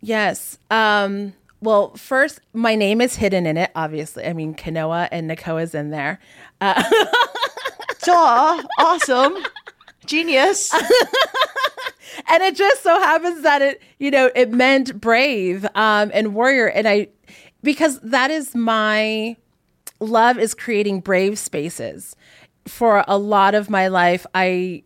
Yes. 0.00 0.58
Um 0.70 1.34
well, 1.60 1.94
first, 1.96 2.40
my 2.52 2.74
name 2.74 3.00
is 3.00 3.16
hidden 3.16 3.46
in 3.46 3.56
it, 3.56 3.70
obviously. 3.74 4.24
I 4.24 4.32
mean, 4.32 4.54
Kanoa 4.54 5.08
and 5.10 5.30
Nakoa 5.30 5.62
is 5.62 5.74
in 5.74 5.90
there. 5.90 6.20
Uh- 6.60 6.82
Duh. 8.02 8.62
Awesome. 8.78 9.36
Genius. 10.06 10.72
and 12.30 12.42
it 12.42 12.56
just 12.56 12.82
so 12.82 12.98
happens 13.00 13.42
that 13.42 13.60
it, 13.60 13.82
you 13.98 14.10
know, 14.10 14.30
it 14.34 14.50
meant 14.50 15.00
brave 15.00 15.66
um, 15.74 16.10
and 16.14 16.34
warrior. 16.34 16.68
And 16.68 16.88
I, 16.88 17.08
because 17.62 17.98
that 18.00 18.30
is 18.30 18.54
my 18.54 19.36
love 20.00 20.38
is 20.38 20.54
creating 20.54 21.00
brave 21.00 21.38
spaces. 21.38 22.16
For 22.66 23.02
a 23.08 23.16
lot 23.18 23.54
of 23.54 23.70
my 23.70 23.88
life, 23.88 24.26
I 24.34 24.82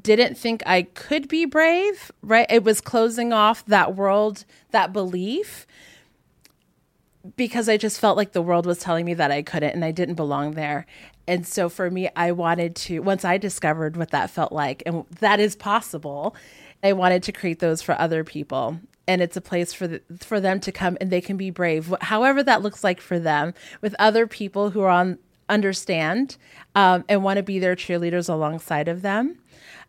didn't 0.00 0.36
think 0.36 0.62
I 0.66 0.82
could 0.82 1.28
be 1.28 1.44
brave, 1.44 2.10
right? 2.22 2.46
It 2.50 2.64
was 2.64 2.80
closing 2.80 3.32
off 3.32 3.64
that 3.66 3.94
world, 3.94 4.44
that 4.72 4.92
belief 4.92 5.66
because 7.36 7.68
I 7.68 7.76
just 7.76 8.00
felt 8.00 8.16
like 8.16 8.32
the 8.32 8.42
world 8.42 8.66
was 8.66 8.78
telling 8.78 9.04
me 9.04 9.14
that 9.14 9.30
I 9.30 9.42
couldn't 9.42 9.70
and 9.70 9.84
I 9.84 9.90
didn't 9.90 10.14
belong 10.14 10.52
there. 10.52 10.86
And 11.26 11.46
so 11.46 11.68
for 11.68 11.90
me, 11.90 12.08
I 12.14 12.32
wanted 12.32 12.76
to, 12.76 13.00
once 13.00 13.24
I 13.24 13.38
discovered 13.38 13.96
what 13.96 14.10
that 14.10 14.30
felt 14.30 14.52
like 14.52 14.82
and 14.84 15.04
that 15.20 15.40
is 15.40 15.56
possible, 15.56 16.36
I 16.82 16.92
wanted 16.92 17.22
to 17.24 17.32
create 17.32 17.60
those 17.60 17.80
for 17.80 17.98
other 17.98 18.24
people. 18.24 18.78
And 19.06 19.22
it's 19.22 19.36
a 19.36 19.40
place 19.40 19.72
for 19.72 19.86
the, 19.86 20.02
for 20.20 20.40
them 20.40 20.60
to 20.60 20.72
come 20.72 20.96
and 21.00 21.10
they 21.10 21.20
can 21.20 21.36
be 21.36 21.50
brave, 21.50 21.94
however 22.02 22.42
that 22.42 22.62
looks 22.62 22.84
like 22.84 23.00
for 23.00 23.18
them, 23.18 23.54
with 23.80 23.94
other 23.98 24.26
people 24.26 24.70
who 24.70 24.80
are 24.82 24.90
on 24.90 25.18
understand 25.48 26.36
um, 26.74 27.04
and 27.08 27.22
want 27.22 27.36
to 27.36 27.42
be 27.42 27.58
their 27.58 27.76
cheerleaders 27.76 28.28
alongside 28.28 28.88
of 28.88 29.02
them. 29.02 29.38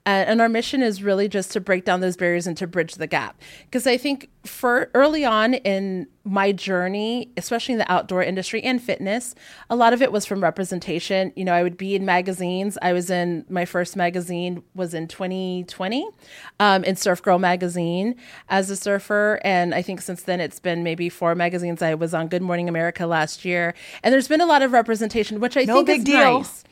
Uh, 0.06 0.24
and 0.28 0.40
our 0.40 0.50
mission 0.50 0.84
is 0.84 1.02
really 1.02 1.28
just 1.28 1.52
to 1.52 1.60
break 1.60 1.84
down 1.84 2.00
those 2.00 2.16
barriers 2.16 2.46
and 2.46 2.56
to 2.58 2.68
bridge 2.68 2.96
the 2.96 3.08
gap. 3.08 3.42
Because 3.66 3.88
I 3.88 3.98
think 3.98 4.30
for 4.46 4.92
early 4.94 5.26
on 5.26 5.56
in 5.56 6.08
my 6.24 6.52
journey, 6.52 7.32
especially 7.38 7.74
in 7.74 7.80
the 7.80 7.92
outdoor 7.92 8.22
industry 8.22 8.62
and 8.64 8.82
fitness, 8.82 9.34
a 9.70 9.76
lot 9.76 9.94
of 9.94 10.04
it 10.04 10.12
was 10.12 10.26
from 10.26 10.44
representation. 10.44 11.34
You 11.36 11.46
know, 11.46 11.54
I 11.54 11.64
would 11.64 11.78
be 11.78 11.96
in 11.96 12.06
magazines. 12.06 12.78
I 12.84 12.94
was 12.94 13.10
in 13.10 13.46
my 13.50 13.66
first 13.66 13.96
magazine 13.96 14.62
was 14.76 14.94
in 14.94 15.08
2020 15.08 16.08
um, 16.60 16.84
in 16.84 16.96
Surf 16.96 17.24
Girl 17.24 17.40
magazine 17.40 18.16
as 18.50 18.70
a 18.70 18.76
surfer, 18.76 19.40
and 19.44 19.74
I 19.74 19.82
think 19.82 20.02
since 20.02 20.22
then 20.22 20.40
it's 20.40 20.60
been 20.60 20.84
maybe 20.84 21.10
four 21.10 21.34
magazines. 21.34 21.82
I 21.82 21.96
was 21.96 22.14
on 22.14 22.28
Good 22.28 22.44
Morning 22.44 22.70
America 22.70 23.08
last 23.08 23.44
year, 23.44 23.74
and 24.04 24.14
there's 24.14 24.28
been 24.28 24.42
a 24.42 24.46
lot 24.46 24.62
of 24.62 24.72
representation, 24.72 25.40
which 25.40 25.58
I 25.58 25.64
no 25.64 25.76
think 25.78 25.88
big 25.88 26.00
is 26.00 26.06
deal. 26.06 26.40
nice 26.40 26.64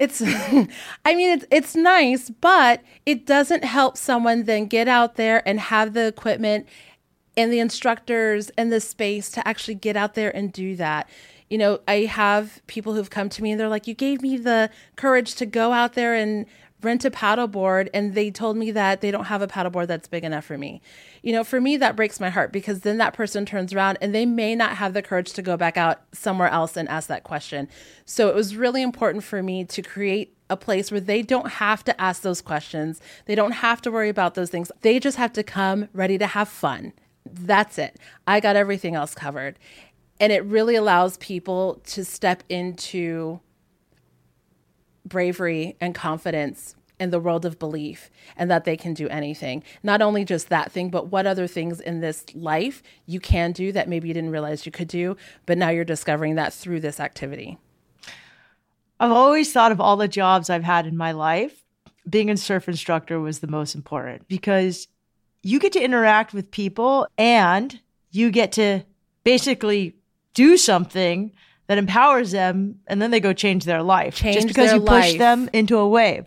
it's 0.00 0.20
i 1.04 1.14
mean 1.14 1.30
it's, 1.30 1.44
it's 1.52 1.76
nice 1.76 2.30
but 2.30 2.82
it 3.06 3.26
doesn't 3.26 3.62
help 3.62 3.96
someone 3.96 4.44
then 4.44 4.66
get 4.66 4.88
out 4.88 5.14
there 5.14 5.46
and 5.46 5.60
have 5.60 5.92
the 5.92 6.06
equipment 6.06 6.66
and 7.36 7.52
the 7.52 7.60
instructors 7.60 8.50
and 8.58 8.72
the 8.72 8.80
space 8.80 9.30
to 9.30 9.46
actually 9.46 9.74
get 9.74 9.96
out 9.96 10.14
there 10.14 10.34
and 10.34 10.52
do 10.52 10.74
that. 10.76 11.08
You 11.48 11.58
know 11.58 11.80
i 11.88 12.04
have 12.04 12.62
people 12.68 12.94
who've 12.94 13.10
come 13.10 13.28
to 13.28 13.42
me 13.42 13.50
and 13.50 13.60
they're 13.60 13.68
like 13.68 13.88
you 13.88 13.94
gave 13.94 14.22
me 14.22 14.36
the 14.36 14.70
courage 14.94 15.34
to 15.34 15.46
go 15.46 15.72
out 15.72 15.94
there 15.94 16.14
and 16.14 16.46
rent 16.82 17.04
a 17.04 17.10
paddleboard 17.10 17.88
and 17.92 18.14
they 18.14 18.30
told 18.30 18.56
me 18.56 18.70
that 18.70 19.00
they 19.00 19.10
don't 19.10 19.26
have 19.26 19.42
a 19.42 19.46
paddleboard 19.46 19.86
that's 19.86 20.08
big 20.08 20.24
enough 20.24 20.44
for 20.44 20.58
me. 20.58 20.80
You 21.22 21.32
know, 21.32 21.44
for 21.44 21.60
me 21.60 21.76
that 21.78 21.96
breaks 21.96 22.20
my 22.20 22.30
heart 22.30 22.52
because 22.52 22.80
then 22.80 22.98
that 22.98 23.14
person 23.14 23.44
turns 23.46 23.72
around 23.72 23.98
and 24.00 24.14
they 24.14 24.26
may 24.26 24.54
not 24.54 24.76
have 24.76 24.94
the 24.94 25.02
courage 25.02 25.32
to 25.34 25.42
go 25.42 25.56
back 25.56 25.76
out 25.76 26.02
somewhere 26.12 26.48
else 26.48 26.76
and 26.76 26.88
ask 26.88 27.08
that 27.08 27.24
question. 27.24 27.68
So 28.04 28.28
it 28.28 28.34
was 28.34 28.56
really 28.56 28.82
important 28.82 29.24
for 29.24 29.42
me 29.42 29.64
to 29.64 29.82
create 29.82 30.36
a 30.48 30.56
place 30.56 30.90
where 30.90 31.00
they 31.00 31.22
don't 31.22 31.48
have 31.48 31.84
to 31.84 32.00
ask 32.00 32.22
those 32.22 32.42
questions. 32.42 33.00
They 33.26 33.34
don't 33.34 33.52
have 33.52 33.80
to 33.82 33.90
worry 33.90 34.08
about 34.08 34.34
those 34.34 34.50
things. 34.50 34.72
They 34.80 34.98
just 34.98 35.16
have 35.16 35.32
to 35.34 35.42
come 35.42 35.88
ready 35.92 36.18
to 36.18 36.26
have 36.26 36.48
fun. 36.48 36.92
That's 37.24 37.78
it. 37.78 37.98
I 38.26 38.40
got 38.40 38.56
everything 38.56 38.94
else 38.94 39.14
covered. 39.14 39.58
And 40.18 40.32
it 40.32 40.44
really 40.44 40.74
allows 40.74 41.16
people 41.18 41.80
to 41.86 42.04
step 42.04 42.42
into 42.48 43.40
bravery 45.04 45.76
and 45.80 45.94
confidence 45.94 46.76
in 47.00 47.10
the 47.10 47.18
world 47.18 47.46
of 47.46 47.58
belief 47.58 48.10
and 48.36 48.50
that 48.50 48.64
they 48.64 48.76
can 48.76 48.92
do 48.92 49.08
anything. 49.08 49.62
Not 49.82 50.02
only 50.02 50.24
just 50.24 50.50
that 50.50 50.70
thing, 50.70 50.90
but 50.90 51.06
what 51.06 51.26
other 51.26 51.46
things 51.46 51.80
in 51.80 52.00
this 52.00 52.24
life 52.34 52.82
you 53.06 53.18
can 53.18 53.52
do 53.52 53.72
that 53.72 53.88
maybe 53.88 54.08
you 54.08 54.14
didn't 54.14 54.30
realize 54.30 54.66
you 54.66 54.72
could 54.72 54.88
do, 54.88 55.16
but 55.46 55.56
now 55.56 55.70
you're 55.70 55.84
discovering 55.84 56.34
that 56.34 56.52
through 56.52 56.80
this 56.80 57.00
activity. 57.00 57.58
I've 59.00 59.10
always 59.10 59.50
thought 59.50 59.72
of 59.72 59.80
all 59.80 59.96
the 59.96 60.08
jobs 60.08 60.50
I've 60.50 60.62
had 60.62 60.86
in 60.86 60.96
my 60.96 61.12
life, 61.12 61.64
being 62.08 62.28
a 62.28 62.36
surf 62.36 62.68
instructor 62.68 63.18
was 63.18 63.38
the 63.38 63.46
most 63.46 63.74
important 63.74 64.28
because 64.28 64.88
you 65.42 65.58
get 65.58 65.72
to 65.72 65.82
interact 65.82 66.34
with 66.34 66.50
people 66.50 67.06
and 67.16 67.80
you 68.10 68.30
get 68.30 68.52
to 68.52 68.82
basically 69.24 69.96
do 70.34 70.56
something 70.56 71.32
that 71.70 71.78
empowers 71.78 72.32
them 72.32 72.80
and 72.88 73.00
then 73.00 73.12
they 73.12 73.20
go 73.20 73.32
change 73.32 73.64
their 73.64 73.80
life 73.80 74.16
Change 74.16 74.34
just 74.34 74.48
because 74.48 74.72
you 74.72 74.80
push 74.80 75.14
them 75.18 75.48
into 75.52 75.78
a 75.78 75.88
wave. 75.88 76.26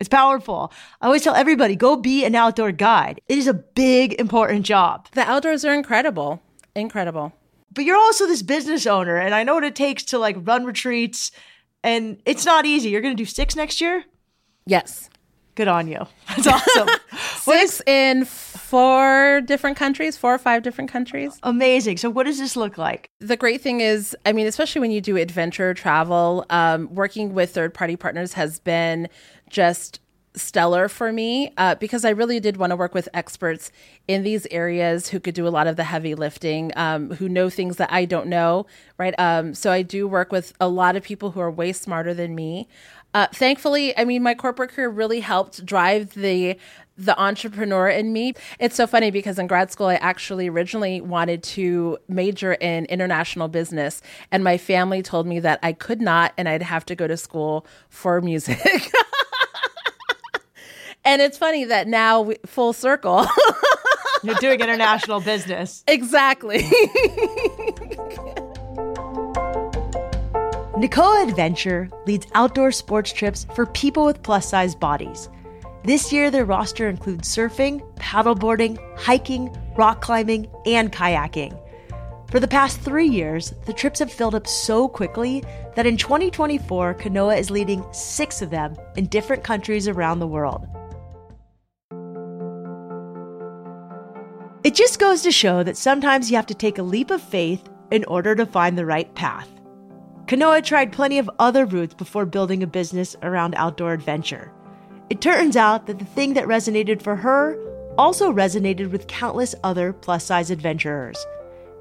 It's 0.00 0.08
powerful. 0.08 0.72
I 1.00 1.06
always 1.06 1.22
tell 1.22 1.36
everybody 1.36 1.76
go 1.76 1.94
be 1.94 2.24
an 2.24 2.34
outdoor 2.34 2.72
guide. 2.72 3.20
It 3.28 3.38
is 3.38 3.46
a 3.46 3.54
big, 3.54 4.14
important 4.14 4.66
job. 4.66 5.06
The 5.12 5.20
outdoors 5.20 5.64
are 5.64 5.72
incredible. 5.74 6.42
Incredible. 6.74 7.32
But 7.72 7.84
you're 7.84 7.96
also 7.96 8.26
this 8.26 8.42
business 8.42 8.84
owner, 8.84 9.16
and 9.16 9.32
I 9.32 9.44
know 9.44 9.54
what 9.54 9.62
it 9.62 9.76
takes 9.76 10.02
to 10.06 10.18
like 10.18 10.34
run 10.40 10.64
retreats, 10.64 11.30
and 11.84 12.20
it's 12.26 12.44
not 12.44 12.66
easy. 12.66 12.88
You're 12.88 13.00
going 13.00 13.16
to 13.16 13.22
do 13.22 13.30
six 13.30 13.54
next 13.54 13.80
year? 13.80 14.02
Yes. 14.66 15.08
Good 15.54 15.68
on 15.68 15.86
you. 15.86 16.04
That's 16.36 16.46
awesome. 16.48 16.88
Six 17.42 17.82
in 17.86 18.24
four 18.24 19.40
different 19.44 19.76
countries, 19.76 20.16
four 20.16 20.34
or 20.34 20.38
five 20.38 20.62
different 20.62 20.90
countries. 20.90 21.38
amazing. 21.42 21.96
So, 21.96 22.10
what 22.10 22.24
does 22.24 22.38
this 22.38 22.56
look 22.56 22.78
like? 22.78 23.10
the 23.20 23.36
great 23.36 23.60
thing 23.60 23.80
is, 23.80 24.16
I 24.24 24.32
mean, 24.32 24.46
especially 24.46 24.80
when 24.80 24.90
you 24.90 25.00
do 25.00 25.16
adventure 25.16 25.74
travel, 25.74 26.46
um, 26.50 26.92
working 26.94 27.34
with 27.34 27.54
third 27.54 27.74
party 27.74 27.96
partners 27.96 28.32
has 28.32 28.58
been 28.60 29.08
just 29.48 30.00
stellar 30.34 30.88
for 30.88 31.12
me 31.12 31.52
uh, 31.56 31.74
because 31.74 32.04
I 32.04 32.10
really 32.10 32.38
did 32.38 32.56
want 32.56 32.70
to 32.70 32.76
work 32.76 32.94
with 32.94 33.08
experts 33.12 33.72
in 34.06 34.22
these 34.22 34.46
areas 34.50 35.08
who 35.08 35.18
could 35.18 35.34
do 35.34 35.46
a 35.46 35.50
lot 35.50 35.66
of 35.66 35.76
the 35.76 35.84
heavy 35.84 36.14
lifting, 36.14 36.72
um, 36.76 37.10
who 37.10 37.28
know 37.28 37.50
things 37.50 37.76
that 37.76 37.92
I 37.92 38.04
don't 38.04 38.28
know, 38.28 38.66
right? 38.96 39.14
Um, 39.18 39.54
so 39.54 39.72
I 39.72 39.82
do 39.82 40.06
work 40.06 40.30
with 40.30 40.52
a 40.60 40.68
lot 40.68 40.96
of 40.96 41.02
people 41.02 41.32
who 41.32 41.40
are 41.40 41.50
way 41.50 41.72
smarter 41.72 42.14
than 42.14 42.34
me. 42.34 42.68
Uh, 43.12 43.26
thankfully, 43.32 43.96
I 43.98 44.04
mean, 44.04 44.22
my 44.22 44.34
corporate 44.34 44.70
career 44.70 44.88
really 44.88 45.20
helped 45.20 45.64
drive 45.64 46.14
the 46.14 46.56
the 46.96 47.18
entrepreneur 47.18 47.88
in 47.88 48.12
me. 48.12 48.34
It's 48.58 48.76
so 48.76 48.86
funny 48.86 49.10
because 49.10 49.38
in 49.38 49.46
grad 49.46 49.72
school, 49.72 49.86
I 49.86 49.94
actually 49.94 50.48
originally 50.48 51.00
wanted 51.00 51.42
to 51.44 51.96
major 52.08 52.52
in 52.52 52.84
international 52.86 53.48
business, 53.48 54.02
and 54.30 54.44
my 54.44 54.58
family 54.58 55.02
told 55.02 55.26
me 55.26 55.40
that 55.40 55.58
I 55.62 55.72
could 55.72 56.02
not, 56.02 56.34
and 56.36 56.48
I'd 56.48 56.62
have 56.62 56.84
to 56.86 56.94
go 56.94 57.06
to 57.06 57.16
school 57.16 57.66
for 57.88 58.20
music. 58.20 58.60
and 61.04 61.22
it's 61.22 61.38
funny 61.38 61.64
that 61.64 61.88
now, 61.88 62.20
we, 62.20 62.36
full 62.44 62.74
circle, 62.74 63.26
You're 64.22 64.34
doing 64.36 64.60
international 64.60 65.20
business. 65.20 65.82
exactly. 65.88 66.70
Nakoa 70.80 71.28
Adventure 71.28 71.90
leads 72.06 72.26
outdoor 72.32 72.72
sports 72.72 73.12
trips 73.12 73.46
for 73.54 73.66
people 73.66 74.06
with 74.06 74.22
plus 74.22 74.48
size 74.48 74.74
bodies. 74.74 75.28
This 75.84 76.10
year, 76.10 76.30
their 76.30 76.46
roster 76.46 76.88
includes 76.88 77.28
surfing, 77.28 77.82
paddleboarding, 77.96 78.78
hiking, 78.96 79.54
rock 79.76 80.00
climbing, 80.00 80.48
and 80.64 80.90
kayaking. 80.90 81.54
For 82.30 82.40
the 82.40 82.48
past 82.48 82.80
three 82.80 83.08
years, 83.08 83.52
the 83.66 83.74
trips 83.74 83.98
have 83.98 84.10
filled 84.10 84.34
up 84.34 84.46
so 84.46 84.88
quickly 84.88 85.44
that 85.76 85.84
in 85.84 85.98
2024, 85.98 86.94
Kanoa 86.94 87.38
is 87.38 87.50
leading 87.50 87.84
six 87.92 88.40
of 88.40 88.48
them 88.48 88.74
in 88.96 89.04
different 89.08 89.44
countries 89.44 89.86
around 89.86 90.18
the 90.18 90.26
world. 90.26 90.66
It 94.64 94.74
just 94.74 94.98
goes 94.98 95.20
to 95.24 95.30
show 95.30 95.62
that 95.62 95.76
sometimes 95.76 96.30
you 96.30 96.36
have 96.36 96.46
to 96.46 96.54
take 96.54 96.78
a 96.78 96.82
leap 96.82 97.10
of 97.10 97.20
faith 97.20 97.68
in 97.90 98.02
order 98.06 98.34
to 98.34 98.46
find 98.46 98.78
the 98.78 98.86
right 98.86 99.14
path. 99.14 99.59
Kanoa 100.30 100.62
tried 100.62 100.92
plenty 100.92 101.18
of 101.18 101.28
other 101.40 101.66
routes 101.66 101.94
before 101.94 102.24
building 102.24 102.62
a 102.62 102.66
business 102.68 103.16
around 103.24 103.52
outdoor 103.56 103.92
adventure. 103.92 104.52
It 105.08 105.20
turns 105.20 105.56
out 105.56 105.88
that 105.88 105.98
the 105.98 106.04
thing 106.04 106.34
that 106.34 106.46
resonated 106.46 107.02
for 107.02 107.16
her 107.16 107.58
also 107.98 108.32
resonated 108.32 108.92
with 108.92 109.08
countless 109.08 109.56
other 109.64 109.92
plus 109.92 110.22
size 110.22 110.52
adventurers. 110.52 111.18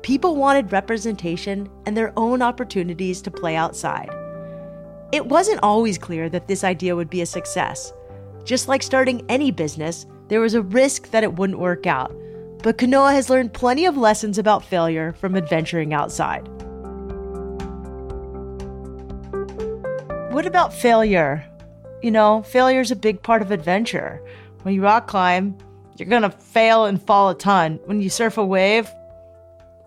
People 0.02 0.36
wanted 0.36 0.72
representation 0.72 1.70
and 1.86 1.96
their 1.96 2.12
own 2.18 2.42
opportunities 2.42 3.22
to 3.22 3.30
play 3.30 3.56
outside. 3.56 4.10
It 5.12 5.28
wasn't 5.28 5.62
always 5.62 6.00
clear 6.00 6.28
that 6.30 6.48
this 6.48 6.64
idea 6.64 6.96
would 6.96 7.12
be 7.12 7.22
a 7.22 7.28
success. 7.28 7.94
Just 8.46 8.68
like 8.68 8.82
starting 8.82 9.24
any 9.30 9.52
business, 9.52 10.08
there 10.28 10.42
was 10.42 10.56
a 10.56 10.64
risk 10.64 11.12
that 11.12 11.24
it 11.24 11.36
wouldn't 11.36 11.60
work 11.60 11.86
out. 11.86 12.12
But 12.64 12.80
Kanoa 12.80 13.12
has 13.14 13.30
learned 13.30 13.54
plenty 13.54 13.86
of 13.86 13.96
lessons 13.96 14.40
about 14.40 14.66
failure 14.66 15.14
from 15.14 15.36
adventuring 15.36 15.94
outside. 15.94 16.50
What 20.30 20.46
about 20.46 20.72
failure? 20.76 21.44
You 22.04 22.12
know, 22.12 22.44
failure 22.44 22.82
is 22.82 22.92
a 22.92 22.96
big 22.96 23.24
part 23.24 23.42
of 23.42 23.50
adventure. 23.50 24.22
When 24.62 24.76
you 24.76 24.84
rock 24.84 25.08
climb, 25.08 25.58
you're 25.98 26.08
gonna 26.08 26.30
fail 26.30 26.86
and 26.86 27.02
fall 27.02 27.30
a 27.30 27.36
ton. 27.36 27.80
When 27.86 28.00
you 28.00 28.12
surf 28.12 28.38
a 28.38 28.46
wave, 28.46 28.88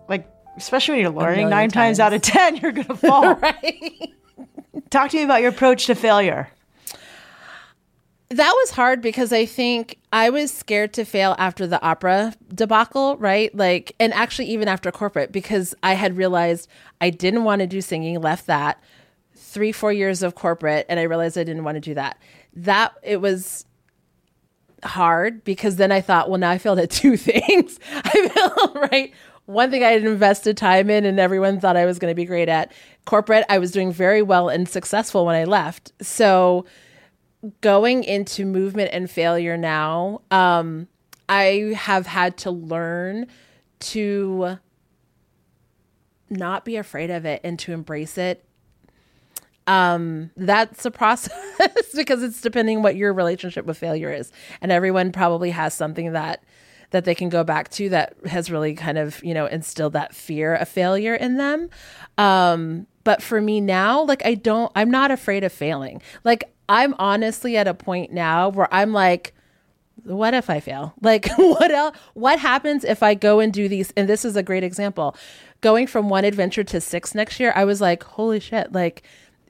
like 0.09 0.27
especially 0.57 0.95
when 0.95 1.01
you're 1.01 1.11
learning, 1.11 1.49
nine 1.49 1.69
times. 1.69 1.97
times. 1.97 1.99
out 2.01 2.13
of 2.13 2.21
ten, 2.21 2.57
you're 2.57 2.73
gonna 2.73 2.95
fall. 2.95 3.35
right. 3.41 4.13
Talk 4.89 5.11
to 5.11 5.17
me 5.17 5.23
about 5.23 5.41
your 5.41 5.51
approach 5.51 5.85
to 5.85 5.95
failure. 5.95 6.49
That 8.29 8.51
was 8.51 8.71
hard 8.71 9.01
because 9.01 9.31
I 9.31 9.45
think 9.45 9.97
I 10.11 10.29
was 10.29 10.51
scared 10.51 10.91
to 10.93 11.05
fail 11.05 11.35
after 11.39 11.65
the 11.65 11.81
opera 11.81 12.33
debacle, 12.53 13.15
right? 13.15 13.55
Like, 13.55 13.95
and 13.97 14.13
actually, 14.13 14.49
even 14.49 14.67
after 14.67 14.91
corporate, 14.91 15.31
because 15.31 15.73
I 15.83 15.93
had 15.93 16.17
realized 16.17 16.67
I 16.99 17.11
didn't 17.11 17.45
want 17.45 17.61
to 17.61 17.67
do 17.67 17.79
singing, 17.79 18.19
left 18.19 18.47
that 18.47 18.83
three, 19.53 19.71
four 19.71 19.93
years 19.93 20.23
of 20.23 20.35
corporate, 20.35 20.85
and 20.89 20.99
I 20.99 21.03
realized 21.03 21.37
I 21.37 21.43
didn't 21.43 21.63
want 21.63 21.75
to 21.75 21.81
do 21.81 21.93
that. 21.93 22.19
That 22.55 22.93
it 23.03 23.21
was 23.21 23.65
hard 24.83 25.43
because 25.43 25.75
then 25.75 25.91
I 25.91 26.01
thought, 26.01 26.29
well, 26.29 26.39
now 26.39 26.49
I 26.49 26.57
failed 26.57 26.79
at 26.79 26.89
two 26.89 27.15
things. 27.17 27.79
I 27.91 28.27
failed, 28.27 28.91
right? 28.91 29.13
One 29.45 29.71
thing 29.71 29.83
I 29.83 29.89
had 29.89 30.03
invested 30.03 30.57
time 30.57 30.89
in 30.89 31.05
and 31.05 31.19
everyone 31.19 31.59
thought 31.59 31.77
I 31.77 31.85
was 31.85 31.99
going 31.99 32.11
to 32.11 32.15
be 32.15 32.25
great 32.25 32.49
at. 32.49 32.71
Corporate, 33.05 33.45
I 33.49 33.59
was 33.59 33.71
doing 33.71 33.91
very 33.91 34.21
well 34.21 34.49
and 34.49 34.67
successful 34.67 35.25
when 35.25 35.35
I 35.35 35.43
left. 35.43 35.91
So 36.01 36.65
going 37.61 38.03
into 38.03 38.45
movement 38.45 38.91
and 38.93 39.09
failure 39.09 39.57
now, 39.57 40.21
um, 40.31 40.87
I 41.27 41.73
have 41.75 42.07
had 42.07 42.37
to 42.37 42.51
learn 42.51 43.27
to 43.79 44.59
not 46.29 46.63
be 46.65 46.77
afraid 46.77 47.09
of 47.09 47.25
it 47.25 47.41
and 47.43 47.59
to 47.59 47.73
embrace 47.73 48.17
it 48.17 48.45
um 49.67 50.29
that's 50.35 50.85
a 50.85 50.91
process 50.91 51.33
because 51.95 52.21
it's 52.21 52.41
depending 52.41 52.81
what 52.81 52.95
your 52.95 53.13
relationship 53.13 53.65
with 53.65 53.77
failure 53.77 54.11
is. 54.11 54.31
And 54.61 54.71
everyone 54.71 55.11
probably 55.11 55.51
has 55.51 55.73
something 55.73 56.13
that 56.13 56.43
that 56.91 57.05
they 57.05 57.15
can 57.15 57.29
go 57.29 57.43
back 57.43 57.69
to 57.69 57.89
that 57.89 58.15
has 58.25 58.51
really 58.51 58.75
kind 58.75 58.97
of 58.97 59.23
you 59.23 59.33
know 59.33 59.45
instilled 59.47 59.93
that 59.93 60.13
fear 60.13 60.55
of 60.55 60.69
failure 60.69 61.15
in 61.15 61.37
them. 61.37 61.69
Um 62.17 62.87
but 63.03 63.21
for 63.21 63.41
me 63.41 63.59
now 63.59 64.01
like 64.03 64.25
i 64.25 64.33
don't 64.33 64.71
i'm 64.75 64.91
not 64.91 65.11
afraid 65.11 65.43
of 65.43 65.51
failing. 65.51 66.01
Like 66.23 66.53
i'm 66.69 66.93
honestly 66.99 67.57
at 67.57 67.67
a 67.67 67.73
point 67.73 68.11
now 68.11 68.49
where 68.49 68.73
i'm 68.73 68.93
like 68.93 69.33
what 70.03 70.33
if 70.33 70.49
i 70.49 70.59
fail? 70.59 70.93
Like 71.01 71.29
what 71.37 71.71
else 71.71 71.97
what 72.13 72.39
happens 72.39 72.83
if 72.83 73.01
i 73.01 73.13
go 73.13 73.39
and 73.39 73.53
do 73.53 73.67
these 73.67 73.91
and 73.95 74.07
this 74.09 74.25
is 74.25 74.35
a 74.35 74.43
great 74.43 74.63
example. 74.63 75.15
Going 75.61 75.87
from 75.87 76.09
one 76.09 76.25
adventure 76.25 76.63
to 76.65 76.81
six 76.81 77.15
next 77.15 77.39
year 77.39 77.53
i 77.55 77.63
was 77.65 77.79
like 77.81 78.03
holy 78.03 78.39
shit 78.39 78.71
like 78.73 79.03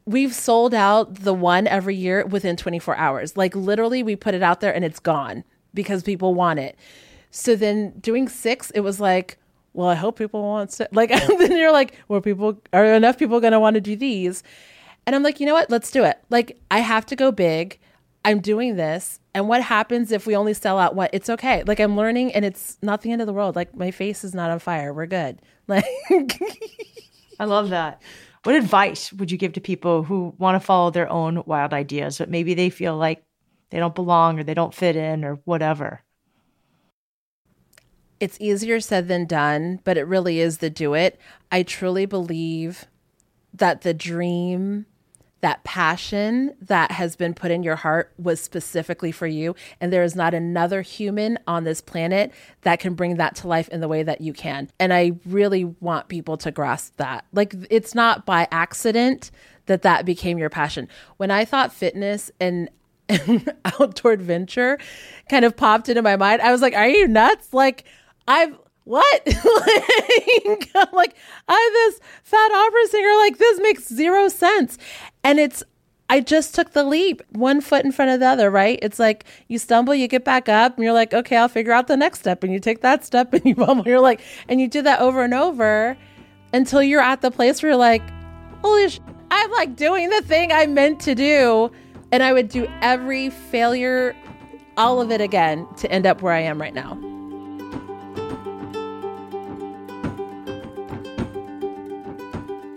we've 0.06 0.34
sold 0.34 0.74
out 0.74 1.16
the 1.16 1.34
one 1.34 1.68
every 1.68 1.96
year 1.96 2.26
within 2.26 2.58
24 2.58 2.96
hours. 2.96 3.38
Like 3.38 3.56
literally, 3.56 4.04
we 4.04 4.16
put 4.16 4.34
it 4.34 4.44
out 4.44 4.60
there 4.60 4.74
and 4.74 4.84
it's 4.84 5.00
gone 5.00 5.44
because 5.74 6.04
people 6.04 6.34
want 6.34 6.60
it. 6.60 6.78
So 7.32 7.56
then 7.56 7.92
doing 8.00 8.30
six, 8.30 8.70
it 8.72 8.82
was 8.82 9.00
like, 9.00 9.38
well, 9.74 9.88
I 9.88 9.96
hope 9.96 10.18
people 10.18 10.44
want 10.44 10.70
to 10.72 10.88
like. 10.92 11.10
then 11.39 11.58
you're 11.58 11.72
like, 11.72 11.96
well, 12.08 12.22
people 12.22 12.62
are 12.72 12.86
enough 12.86 13.18
people 13.18 13.39
going 13.39 13.54
to 13.54 13.60
want 13.60 13.74
to 13.76 13.82
do 13.82 13.96
these, 13.96 14.44
and 15.06 15.16
I'm 15.16 15.24
like, 15.24 15.39
you 15.39 15.46
know 15.46 15.54
what? 15.54 15.70
Let's 15.70 15.92
do 15.92 16.04
it. 16.04 16.20
Like 16.30 16.60
I 16.70 16.80
have 16.80 17.06
to 17.08 17.16
go 17.16 17.32
big. 17.32 17.80
I'm 18.26 18.39
doing 18.39 18.78
this. 18.78 19.20
And 19.34 19.50
what 19.50 19.62
happens 19.62 20.12
if 20.12 20.26
we 20.26 20.36
only 20.36 20.54
sell 20.54 20.80
out 20.80 20.96
what? 20.96 21.10
It's 21.12 21.30
okay. 21.30 21.63
Like 21.63 21.80
I'm 21.80 21.98
learning 21.98 22.34
and 22.34 22.46
it's 22.46 22.78
not 22.82 23.02
the 23.02 23.12
end 23.12 23.22
of 23.22 23.28
the 23.28 23.34
world. 23.34 23.56
Like 23.56 23.76
my 23.76 23.92
face 23.92 24.24
is 24.24 24.34
not 24.34 24.50
on 24.50 24.60
fire. 24.60 24.94
We're 24.94 25.08
good. 25.08 25.42
Like 25.66 25.86
I 27.39 27.46
love 27.46 27.70
that. 27.70 28.02
What 28.43 28.56
advice 28.56 29.13
would 29.13 29.32
you 29.32 29.38
give 29.38 29.53
to 29.53 29.62
people 29.62 30.03
who 30.03 30.36
want 30.38 30.56
to 30.56 30.65
follow 30.65 30.91
their 30.91 31.10
own 31.10 31.43
wild 31.45 31.73
ideas, 31.73 32.17
but 32.17 32.29
maybe 32.29 32.53
they 32.53 32.69
feel 32.69 32.97
like 32.97 33.23
they 33.69 33.79
don't 33.79 33.95
belong 33.95 34.38
or 34.38 34.43
they 34.43 34.53
don't 34.53 34.73
fit 34.73 34.95
in 34.97 35.23
or 35.23 35.36
whatever? 35.45 36.01
It's 38.19 38.39
easier 38.39 38.79
said 38.79 39.08
than 39.08 39.25
done, 39.25 39.79
but 39.84 39.97
it 39.97 40.03
really 40.03 40.39
is 40.39 40.58
the 40.58 40.69
do 40.69 40.93
it. 40.93 41.19
I 41.51 41.63
truly 41.63 42.06
believe 42.06 42.86
that 43.53 43.82
the 43.82 43.93
dream 43.93 44.86
that 45.43 45.62
passion 45.65 46.56
that 46.62 46.89
has 46.89 47.17
been 47.17 47.34
put 47.34 47.51
in 47.51 47.63
your 47.63 47.75
heart 47.75 48.13
was 48.17 48.39
specifically 48.39 49.12
for 49.12 49.27
you. 49.27 49.53
And 49.82 49.91
there 49.91 50.01
is 50.01 50.15
not 50.15 50.34
another 50.34 50.82
human 50.82 51.38
on 51.45 51.65
this 51.65 51.82
planet 51.82 52.32
that 52.62 52.79
can 52.79 52.93
bring 52.93 53.17
that 53.17 53.36
to 53.36 53.49
life 53.49 53.67
in 53.67 53.82
the 53.82 53.89
way 53.89 54.03
that 54.03 54.21
you 54.21 54.32
can. 54.32 54.69
And 54.79 54.93
I 54.93 55.12
really 55.25 55.65
want 55.65 56.08
people 56.08 56.38
to 56.38 56.49
grasp 56.49 56.95
that. 56.95 57.25
Like, 57.34 57.56
it's 57.69 57.93
not 57.93 58.25
by 58.25 58.47
accident 58.51 59.32
that 59.65 59.82
that 59.82 60.06
became 60.06 60.38
your 60.38 60.49
passion. 60.49 60.88
When 61.17 61.29
I 61.29 61.43
thought 61.43 61.73
fitness 61.73 62.32
and 62.39 62.69
outdoor 63.65 64.13
adventure 64.13 64.79
kind 65.29 65.43
of 65.43 65.58
popped 65.58 65.89
into 65.89 66.01
my 66.01 66.15
mind, 66.15 66.41
I 66.41 66.53
was 66.53 66.62
like, 66.62 66.73
are 66.73 66.88
you 66.88 67.06
nuts? 67.06 67.53
Like, 67.53 67.84
I've 68.29 68.58
what? 68.86 69.22
like, 69.28 70.72
I'm 70.76 70.88
like, 70.93 71.15
I'm 71.48 71.74
this 71.74 72.00
fat 72.24 72.52
opera 72.52 72.88
singer. 72.88 73.15
Like, 73.17 73.38
this 73.38 73.60
makes 73.62 73.88
zero 73.88 74.28
sense. 74.28 74.78
And 75.24 75.39
it's, 75.39 75.63
I 76.10 76.19
just 76.19 76.54
took 76.54 76.72
the 76.74 76.84
leap, 76.84 77.22
one 77.32 77.62
foot 77.62 77.86
in 77.86 77.91
front 77.91 78.12
of 78.12 78.19
the 78.19 78.28
other, 78.28 78.52
right? 78.52 78.78
It's 78.82 79.00
like 79.00 79.26
you 79.48 79.58
stumble, 79.58 79.96
you 79.96 80.08
get 80.08 80.26
back 80.26 80.50
up, 80.50 80.76
and 80.76 80.84
you're 80.84 80.93
like, 80.93 81.13
okay, 81.13 81.38
I'll 81.38 81.48
figure 81.48 81.72
out 81.72 81.88
the 81.88 81.98
next 81.98 82.19
step. 82.19 82.43
And 82.43 82.52
you 82.52 82.60
take 82.60 82.82
that 82.82 83.06
step 83.06 83.34
and 83.34 83.46
you 83.46 83.56
bumble. 83.56 83.88
You're 83.88 84.00
like, 84.00 84.22
and 84.50 84.60
you 84.60 84.67
do 84.67 84.82
that 84.82 85.00
over 85.00 85.24
and 85.24 85.34
over 85.34 85.98
until 86.54 86.84
you're 86.84 87.02
at 87.02 87.22
the 87.22 87.32
place 87.32 87.63
where 87.63 87.72
you're 87.72 87.80
like, 87.80 88.04
holy 88.62 88.89
sh- 88.89 89.00
I'm 89.32 89.52
like 89.52 89.76
doing 89.76 90.10
the 90.10 90.22
thing 90.22 90.52
I 90.52 90.67
meant 90.67 91.00
to 91.02 91.15
do. 91.15 91.72
And 92.12 92.22
I 92.22 92.32
would 92.32 92.50
do 92.50 92.67
every 92.82 93.32
failure, 93.32 94.15
all 94.78 95.02
of 95.02 95.10
it 95.10 95.19
again 95.19 95.67
to 95.78 95.91
end 95.91 96.06
up 96.06 96.22
where 96.22 96.34
I 96.34 96.41
am 96.41 96.62
right 96.62 96.74
now. 96.74 97.12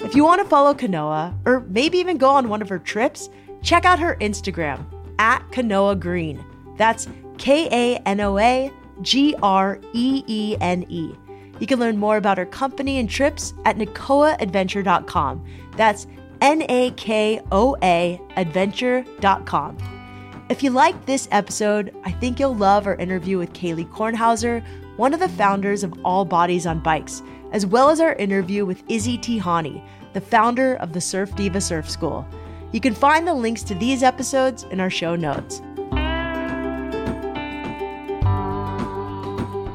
If 0.07 0.14
you 0.14 0.23
want 0.23 0.40
to 0.40 0.49
follow 0.49 0.73
Kanoa, 0.73 1.37
or 1.45 1.66
maybe 1.69 1.99
even 1.99 2.16
go 2.16 2.31
on 2.31 2.49
one 2.49 2.62
of 2.62 2.69
her 2.69 2.79
trips, 2.79 3.29
check 3.61 3.85
out 3.85 3.99
her 3.99 4.14
Instagram 4.21 4.87
at 5.19 5.40
Kanoa 5.51 5.99
Greene. 5.99 6.45
That's 6.77 7.09
K 7.38 7.66
A 7.73 7.97
N 8.07 8.21
O 8.21 8.38
A 8.38 8.71
G 9.03 9.35
R 9.42 9.81
E 9.95 10.23
E 10.29 10.57
N 10.61 10.87
E. 10.88 11.12
You 11.59 11.66
can 11.66 11.81
learn 11.81 11.99
more 11.99 12.19
about 12.19 12.38
her 12.38 12.47
company 12.47 13.01
and 13.01 13.11
trips 13.11 13.53
at 13.64 13.79
nakoaadventure.com. 13.79 15.45
That's 15.77 16.07
N 16.40 16.62
A 16.69 16.92
K 16.92 17.40
O 17.51 17.77
A 17.83 18.21
adventure.com. 18.37 19.77
If 20.49 20.62
you 20.62 20.71
liked 20.71 21.05
this 21.07 21.27
episode, 21.33 21.92
I 22.05 22.12
think 22.12 22.38
you'll 22.38 22.55
love 22.55 22.87
our 22.87 22.95
interview 22.95 23.38
with 23.38 23.53
Kailey 23.55 23.88
Kornhauser, 23.90 24.64
one 24.96 25.12
of 25.12 25.20
the 25.20 25.28
founders 25.28 25.85
of 25.85 25.94
All 26.04 26.24
Bodies 26.24 26.66
on 26.66 26.80
Bikes, 26.80 27.22
as 27.52 27.66
well 27.66 27.90
as 27.90 28.00
our 28.00 28.14
interview 28.14 28.64
with 28.64 28.82
Izzy 28.88 29.18
Tihanyi, 29.18 29.82
the 30.12 30.20
founder 30.20 30.74
of 30.76 30.92
the 30.92 31.00
Surf 31.00 31.35
Diva 31.37 31.61
Surf 31.61 31.88
School. 31.88 32.26
You 32.72 32.80
can 32.80 32.94
find 32.94 33.26
the 33.26 33.35
links 33.35 33.62
to 33.64 33.74
these 33.74 34.02
episodes 34.02 34.64
in 34.64 34.80
our 34.80 34.90
show 34.90 35.14
notes. 35.14 35.61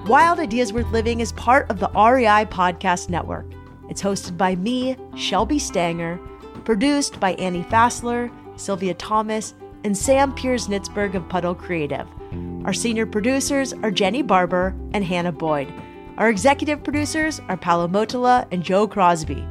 Wild 0.07 0.39
Ideas 0.39 0.73
Worth 0.73 0.91
Living 0.91 1.19
is 1.21 1.31
part 1.33 1.69
of 1.69 1.79
the 1.79 1.89
REI 1.89 2.45
Podcast 2.45 3.09
Network. 3.09 3.45
It's 3.89 4.01
hosted 4.01 4.37
by 4.37 4.55
me, 4.55 4.97
Shelby 5.15 5.59
Stanger, 5.59 6.19
produced 6.65 7.19
by 7.19 7.33
Annie 7.33 7.63
Fassler, 7.63 8.31
Sylvia 8.59 8.93
Thomas, 8.95 9.53
and 9.83 9.97
Sam 9.97 10.33
Piers 10.33 10.67
Nitzberg 10.67 11.13
of 11.15 11.29
Puddle 11.29 11.55
Creative. 11.55 12.07
Our 12.65 12.73
senior 12.73 13.05
producers 13.05 13.73
are 13.73 13.91
Jenny 13.91 14.21
Barber 14.21 14.75
and 14.93 15.03
Hannah 15.03 15.31
Boyd. 15.31 15.73
Our 16.17 16.29
executive 16.29 16.83
producers 16.83 17.41
are 17.49 17.57
Paolo 17.57 17.87
Motola 17.87 18.47
and 18.51 18.63
Joe 18.63 18.87
Crosby. 18.87 19.47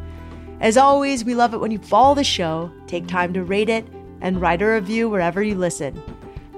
As 0.61 0.77
always, 0.77 1.25
we 1.25 1.35
love 1.35 1.55
it 1.55 1.59
when 1.59 1.71
you 1.71 1.79
follow 1.79 2.15
the 2.15 2.25
show, 2.25 2.71
take 2.87 3.07
time 3.07 3.33
to 3.33 3.45
rate 3.45 3.69
it, 3.69 3.87
and 4.21 4.41
write 4.41 4.63
a 4.63 4.67
review 4.67 5.09
wherever 5.09 5.43
you 5.43 5.55
listen. 5.55 6.01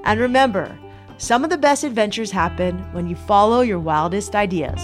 And 0.04 0.20
remember, 0.20 0.76
some 1.18 1.44
of 1.44 1.50
the 1.50 1.58
best 1.58 1.84
adventures 1.84 2.30
happen 2.30 2.78
when 2.92 3.06
you 3.06 3.14
follow 3.14 3.60
your 3.60 3.78
wildest 3.78 4.34
ideas. 4.34 4.80